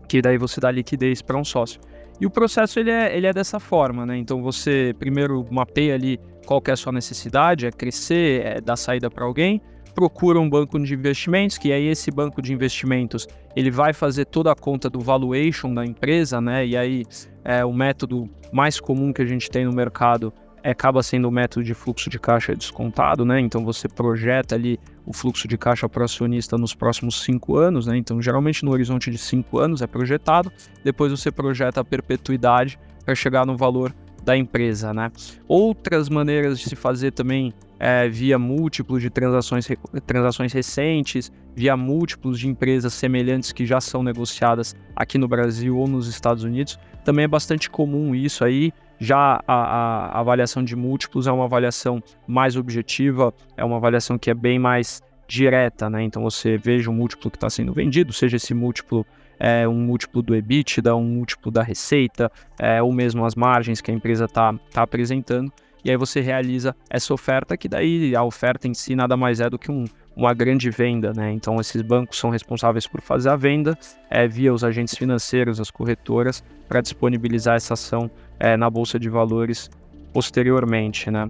Que 0.08 0.22
daí 0.22 0.38
você 0.38 0.60
dá 0.60 0.72
liquidez 0.72 1.22
para 1.22 1.38
um 1.38 1.44
sócio. 1.44 1.80
E 2.20 2.26
o 2.26 2.30
processo 2.30 2.80
ele 2.80 2.92
é, 2.92 3.16
ele 3.16 3.28
é 3.28 3.34
dessa 3.34 3.60
forma, 3.60 4.06
né? 4.06 4.18
Então 4.18 4.42
você 4.42 4.94
primeiro 5.00 5.46
mapeia 5.50 5.96
ali 5.96 6.20
qual 6.46 6.62
é 6.68 6.72
a 6.72 6.76
sua 6.76 6.92
necessidade, 6.92 7.66
é 7.66 7.72
crescer, 7.72 8.46
é 8.46 8.62
dar 8.62 8.76
saída 8.76 9.10
para 9.10 9.24
alguém, 9.24 9.62
procura 9.96 10.40
um 10.40 10.50
banco 10.50 10.78
de 10.80 10.94
investimentos, 10.94 11.58
que 11.58 11.72
aí 11.72 11.88
esse 11.88 12.12
banco 12.12 12.42
de 12.42 12.52
investimentos 12.52 13.28
ele 13.56 13.72
vai 13.72 13.94
fazer 13.94 14.26
toda 14.26 14.52
a 14.52 14.56
conta 14.56 14.90
do 14.90 15.00
valuation 15.00 15.74
da 15.74 15.86
empresa, 15.86 16.42
né? 16.42 16.66
E 16.66 16.76
aí 16.76 17.04
é 17.44 17.64
o 17.64 17.72
método 17.72 18.30
mais 18.52 18.80
comum 18.80 19.14
que 19.14 19.22
a 19.22 19.26
gente 19.26 19.50
tem 19.50 19.66
no 19.66 19.72
mercado 19.72 20.34
acaba 20.64 21.02
sendo 21.04 21.28
o 21.28 21.32
método 21.32 21.64
de 21.64 21.74
fluxo 21.74 22.10
de 22.10 22.20
caixa 22.20 22.56
descontado, 22.56 23.26
né? 23.26 23.40
Então 23.40 23.64
você 23.64 23.88
projeta 23.88 24.56
ali 24.56 24.80
o 25.06 25.14
fluxo 25.14 25.48
de 25.48 25.58
caixa 25.58 25.88
para 25.88 26.02
o 26.02 26.06
acionista 26.06 26.58
nos 26.58 26.76
próximos 26.76 27.22
cinco 27.22 27.58
anos, 27.58 27.88
né? 27.88 27.98
Então 27.98 28.22
geralmente 28.22 28.64
no 28.64 28.72
horizonte 28.72 29.10
de 29.10 29.18
cinco 29.18 29.60
anos 29.60 29.82
é 29.82 29.88
projetado, 29.88 30.52
depois 30.84 31.12
você 31.12 31.32
projeta 31.32 31.82
a 31.82 31.84
perpetuidade 31.84 32.80
para 33.04 33.16
chegar 33.16 33.46
no 33.46 33.58
valor 33.58 33.94
da 34.24 34.38
empresa, 34.38 34.94
né? 34.94 35.12
Outras 35.48 36.10
maneiras 36.10 36.60
de 36.60 36.70
se 36.70 36.76
fazer 36.76 37.12
também 37.12 37.54
é, 37.80 38.08
via 38.10 38.38
múltiplos 38.38 39.02
de 39.02 39.10
transações, 39.10 39.68
transações 40.06 40.52
recentes, 40.52 41.32
via 41.56 41.76
múltiplos 41.76 42.40
de 42.40 42.48
empresas 42.48 42.94
semelhantes 42.94 43.52
que 43.52 43.66
já 43.66 43.80
são 43.80 44.04
negociadas 44.04 44.76
aqui 44.96 45.18
no 45.18 45.28
Brasil 45.28 45.78
ou 45.78 45.88
nos 45.88 46.08
Estados 46.08 46.44
Unidos. 46.44 46.78
Também 47.04 47.26
é 47.26 47.28
bastante 47.28 47.70
comum 47.70 48.14
isso 48.14 48.44
aí. 48.44 48.72
Já 49.00 49.42
a, 49.48 49.54
a, 49.54 50.20
avaliação 50.20 50.64
de 50.64 50.76
múltiplos 50.76 51.26
é 51.26 51.32
uma 51.32 51.46
avaliação 51.46 52.04
mais 52.28 52.56
objetiva, 52.56 53.34
é 53.56 53.64
uma 53.64 53.78
avaliação 53.78 54.18
que 54.18 54.30
é 54.30 54.34
bem 54.34 54.60
mais 54.60 55.02
direta, 55.28 55.90
né? 55.90 56.04
Então 56.04 56.22
você 56.24 56.58
veja 56.58 56.90
o 56.90 56.94
múltiplo 56.94 57.32
que 57.32 57.38
está 57.38 57.50
sendo 57.50 57.72
vendido, 57.72 58.12
seja 58.12 58.36
esse 58.36 58.54
múltiplo 58.54 59.06
é, 59.40 59.66
um 59.68 59.80
múltiplo 59.80 60.22
do 60.22 60.36
EBITDA, 60.36 60.94
um 60.96 61.04
múltiplo 61.04 61.50
da 61.50 61.64
receita, 61.64 62.30
é, 62.60 62.82
ou 62.82 62.92
mesmo 62.92 63.26
as 63.26 63.36
margens 63.36 63.80
que 63.80 63.90
a 63.90 63.94
empresa 63.94 64.26
está 64.26 64.54
tá 64.72 64.82
apresentando. 64.82 65.52
e 65.82 65.90
aí 65.90 65.96
você 65.96 66.20
realiza 66.20 66.76
essa 66.90 67.14
oferta, 67.14 67.56
que 67.56 67.70
daí 67.70 68.14
a 68.14 68.22
oferta 68.22 68.68
em 68.68 68.74
si 68.74 68.96
nada 68.96 69.16
mais 69.16 69.40
é 69.40 69.50
do 69.50 69.58
que 69.58 69.72
um, 69.72 69.86
uma 70.14 70.34
grande 70.34 70.70
venda, 70.70 71.14
né? 71.14 71.32
Então 71.32 71.58
esses 71.62 71.82
bancos 71.82 72.20
são 72.20 72.30
responsáveis 72.30 72.86
por 72.86 73.00
fazer 73.00 73.30
a 73.30 73.38
venda 73.38 73.78
é, 74.10 74.28
via 74.28 74.54
os 74.54 74.64
agentes 74.66 74.98
financeiros, 74.98 75.62
as 75.62 75.72
corretoras, 75.72 76.44
para 76.68 76.82
disponibilizar 76.82 77.56
essa 77.56 77.76
ação 77.76 78.12
é, 78.40 78.56
na 78.56 78.70
bolsa 78.70 79.00
de 79.00 79.10
valores 79.10 79.70
posteriormente, 80.14 81.12
né? 81.12 81.30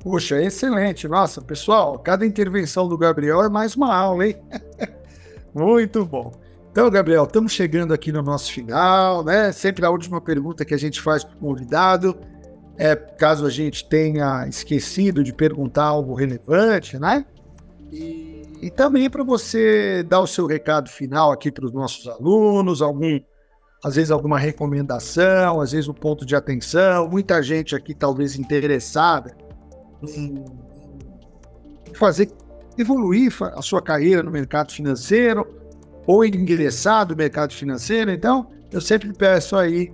Puxa, 0.00 0.40
excelente. 0.40 1.06
Nossa, 1.08 1.42
pessoal, 1.42 1.98
cada 1.98 2.24
intervenção 2.24 2.88
do 2.88 2.96
Gabriel 2.96 3.42
é 3.42 3.48
mais 3.48 3.74
uma 3.74 3.94
aula, 3.94 4.26
hein? 4.26 4.36
Muito 5.54 6.04
bom. 6.04 6.32
Então, 6.70 6.88
Gabriel, 6.90 7.24
estamos 7.24 7.52
chegando 7.52 7.92
aqui 7.92 8.12
no 8.12 8.22
nosso 8.22 8.52
final, 8.52 9.24
né? 9.24 9.50
Sempre 9.50 9.84
a 9.84 9.90
última 9.90 10.20
pergunta 10.20 10.64
que 10.64 10.74
a 10.74 10.78
gente 10.78 11.00
faz 11.00 11.24
para 11.24 11.36
o 11.36 11.40
convidado 11.40 12.16
é 12.76 12.94
caso 12.94 13.44
a 13.44 13.50
gente 13.50 13.88
tenha 13.88 14.46
esquecido 14.46 15.24
de 15.24 15.32
perguntar 15.32 15.84
algo 15.84 16.14
relevante, 16.14 16.96
né? 16.96 17.26
E, 17.90 18.44
e 18.62 18.70
também 18.70 19.10
para 19.10 19.24
você 19.24 20.04
dar 20.04 20.20
o 20.20 20.26
seu 20.26 20.46
recado 20.46 20.88
final 20.88 21.32
aqui 21.32 21.50
para 21.50 21.66
os 21.66 21.72
nossos 21.72 22.06
alunos, 22.06 22.80
algum, 22.80 23.18
às 23.84 23.94
vezes 23.94 24.10
alguma 24.10 24.38
recomendação, 24.38 25.60
às 25.60 25.72
vezes 25.72 25.88
um 25.88 25.94
ponto 25.94 26.26
de 26.26 26.34
atenção. 26.34 27.08
Muita 27.08 27.42
gente 27.42 27.76
aqui 27.76 27.94
talvez 27.94 28.36
interessada 28.36 29.36
em 30.02 30.44
fazer 31.94 32.30
evoluir 32.76 33.32
a 33.54 33.62
sua 33.62 33.82
carreira 33.82 34.22
no 34.22 34.30
mercado 34.30 34.72
financeiro 34.72 35.46
ou 36.06 36.24
ingressar 36.24 37.08
no 37.08 37.16
mercado 37.16 37.52
financeiro. 37.52 38.10
Então, 38.10 38.48
eu 38.72 38.80
sempre 38.80 39.12
peço 39.12 39.56
aí 39.56 39.92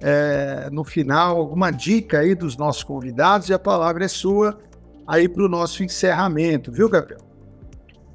é, 0.00 0.68
no 0.70 0.84
final 0.84 1.36
alguma 1.36 1.70
dica 1.70 2.20
aí 2.20 2.34
dos 2.34 2.56
nossos 2.56 2.84
convidados 2.84 3.48
e 3.48 3.54
a 3.54 3.58
palavra 3.58 4.04
é 4.04 4.08
sua 4.08 4.58
aí 5.06 5.28
para 5.28 5.44
o 5.44 5.48
nosso 5.48 5.82
encerramento, 5.82 6.72
viu, 6.72 6.88
Gabriel? 6.88 7.20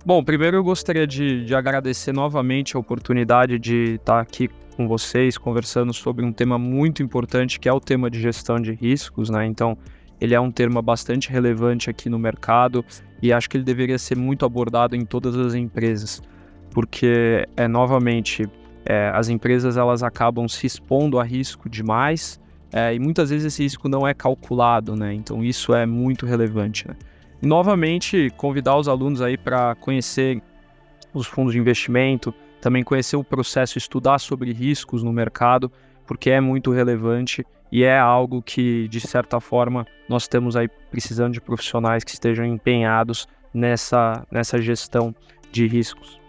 Bom, 0.05 0.23
primeiro 0.23 0.57
eu 0.57 0.63
gostaria 0.63 1.05
de, 1.05 1.45
de 1.45 1.55
agradecer 1.55 2.11
novamente 2.11 2.75
a 2.75 2.79
oportunidade 2.79 3.59
de 3.59 3.95
estar 3.95 4.19
aqui 4.19 4.49
com 4.75 4.87
vocês 4.87 5.37
conversando 5.37 5.93
sobre 5.93 6.25
um 6.25 6.31
tema 6.31 6.57
muito 6.57 7.03
importante 7.03 7.59
que 7.59 7.69
é 7.69 7.73
o 7.73 7.79
tema 7.79 8.09
de 8.09 8.19
gestão 8.19 8.59
de 8.59 8.73
riscos, 8.73 9.29
né? 9.29 9.45
Então, 9.45 9.77
ele 10.19 10.35
é 10.35 10.39
um 10.39 10.51
termo 10.51 10.81
bastante 10.81 11.29
relevante 11.29 11.89
aqui 11.89 12.07
no 12.09 12.19
mercado 12.19 12.85
e 13.21 13.33
acho 13.33 13.49
que 13.49 13.57
ele 13.57 13.63
deveria 13.63 13.97
ser 13.97 14.15
muito 14.15 14.45
abordado 14.45 14.95
em 14.95 15.03
todas 15.03 15.35
as 15.35 15.55
empresas, 15.55 16.21
porque 16.69 17.47
é 17.57 17.67
novamente 17.67 18.47
é, 18.85 19.11
as 19.13 19.29
empresas 19.29 19.77
elas 19.77 20.03
acabam 20.03 20.47
se 20.47 20.67
expondo 20.67 21.19
a 21.19 21.23
risco 21.23 21.69
demais 21.69 22.39
é, 22.71 22.93
e 22.93 22.99
muitas 22.99 23.29
vezes 23.29 23.45
esse 23.53 23.63
risco 23.63 23.89
não 23.89 24.07
é 24.07 24.13
calculado, 24.13 24.95
né? 24.95 25.13
Então 25.13 25.43
isso 25.43 25.73
é 25.73 25.85
muito 25.85 26.25
relevante. 26.25 26.87
Né? 26.87 26.95
E, 27.41 27.47
novamente 27.47 28.31
convidar 28.37 28.77
os 28.77 28.87
alunos 28.87 29.21
aí 29.21 29.37
para 29.37 29.75
conhecer 29.75 30.41
os 31.13 31.27
fundos 31.27 31.53
de 31.53 31.59
investimento, 31.59 32.33
também 32.61 32.83
conhecer 32.83 33.15
o 33.15 33.23
processo, 33.23 33.77
estudar 33.77 34.19
sobre 34.19 34.53
riscos 34.53 35.03
no 35.03 35.11
mercado, 35.11 35.71
porque 36.05 36.29
é 36.29 36.39
muito 36.39 36.71
relevante 36.71 37.45
e 37.71 37.83
é 37.83 37.97
algo 37.97 38.41
que 38.41 38.87
de 38.87 38.99
certa 38.99 39.39
forma 39.39 39.85
nós 40.07 40.27
temos 40.27 40.55
aí 40.55 40.67
precisando 40.89 41.33
de 41.33 41.41
profissionais 41.41 42.03
que 42.03 42.11
estejam 42.11 42.45
empenhados 42.45 43.27
nessa 43.53 44.25
nessa 44.31 44.61
gestão 44.61 45.15
de 45.51 45.67
riscos. 45.67 46.19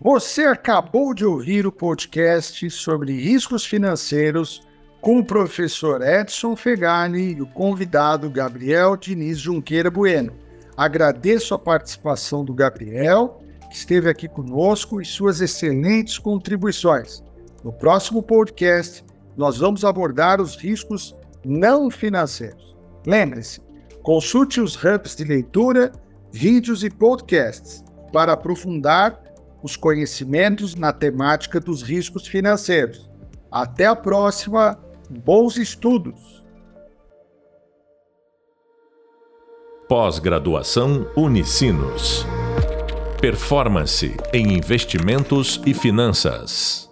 Você 0.00 0.44
acabou 0.44 1.12
de 1.12 1.24
ouvir 1.24 1.66
o 1.66 1.72
podcast 1.72 2.70
sobre 2.70 3.12
riscos 3.12 3.66
financeiros 3.66 4.62
com 5.00 5.18
o 5.18 5.24
professor 5.24 6.02
Edson 6.02 6.54
Fegani 6.54 7.34
e 7.34 7.42
o 7.42 7.46
convidado 7.46 8.30
Gabriel 8.30 8.96
Diniz 8.96 9.38
Junqueira 9.38 9.90
Bueno. 9.90 10.32
Agradeço 10.76 11.54
a 11.54 11.58
participação 11.58 12.44
do 12.44 12.54
Gabriel, 12.54 13.42
que 13.68 13.76
esteve 13.76 14.08
aqui 14.08 14.28
conosco, 14.28 15.00
e 15.00 15.04
suas 15.04 15.40
excelentes 15.40 16.18
contribuições. 16.18 17.22
No 17.62 17.72
próximo 17.72 18.22
podcast, 18.22 19.04
nós 19.36 19.58
vamos 19.58 19.84
abordar 19.84 20.40
os 20.40 20.56
riscos 20.56 21.14
não 21.44 21.90
financeiros. 21.90 22.76
Lembre-se, 23.06 23.60
consulte 24.02 24.60
os 24.60 24.76
hubs 24.76 25.14
de 25.14 25.24
leitura, 25.24 25.92
vídeos 26.32 26.82
e 26.82 26.90
podcasts 26.90 27.84
para 28.12 28.32
aprofundar 28.32 29.22
os 29.62 29.76
conhecimentos 29.76 30.74
na 30.74 30.92
temática 30.92 31.60
dos 31.60 31.82
riscos 31.82 32.26
financeiros. 32.26 33.08
Até 33.50 33.86
a 33.86 33.96
próxima, 33.96 34.78
bons 35.10 35.56
estudos! 35.56 36.38
Pós-graduação 39.88 41.10
Unicinos. 41.16 42.26
Performance 43.20 44.16
em 44.32 44.54
investimentos 44.54 45.60
e 45.66 45.74
finanças. 45.74 46.87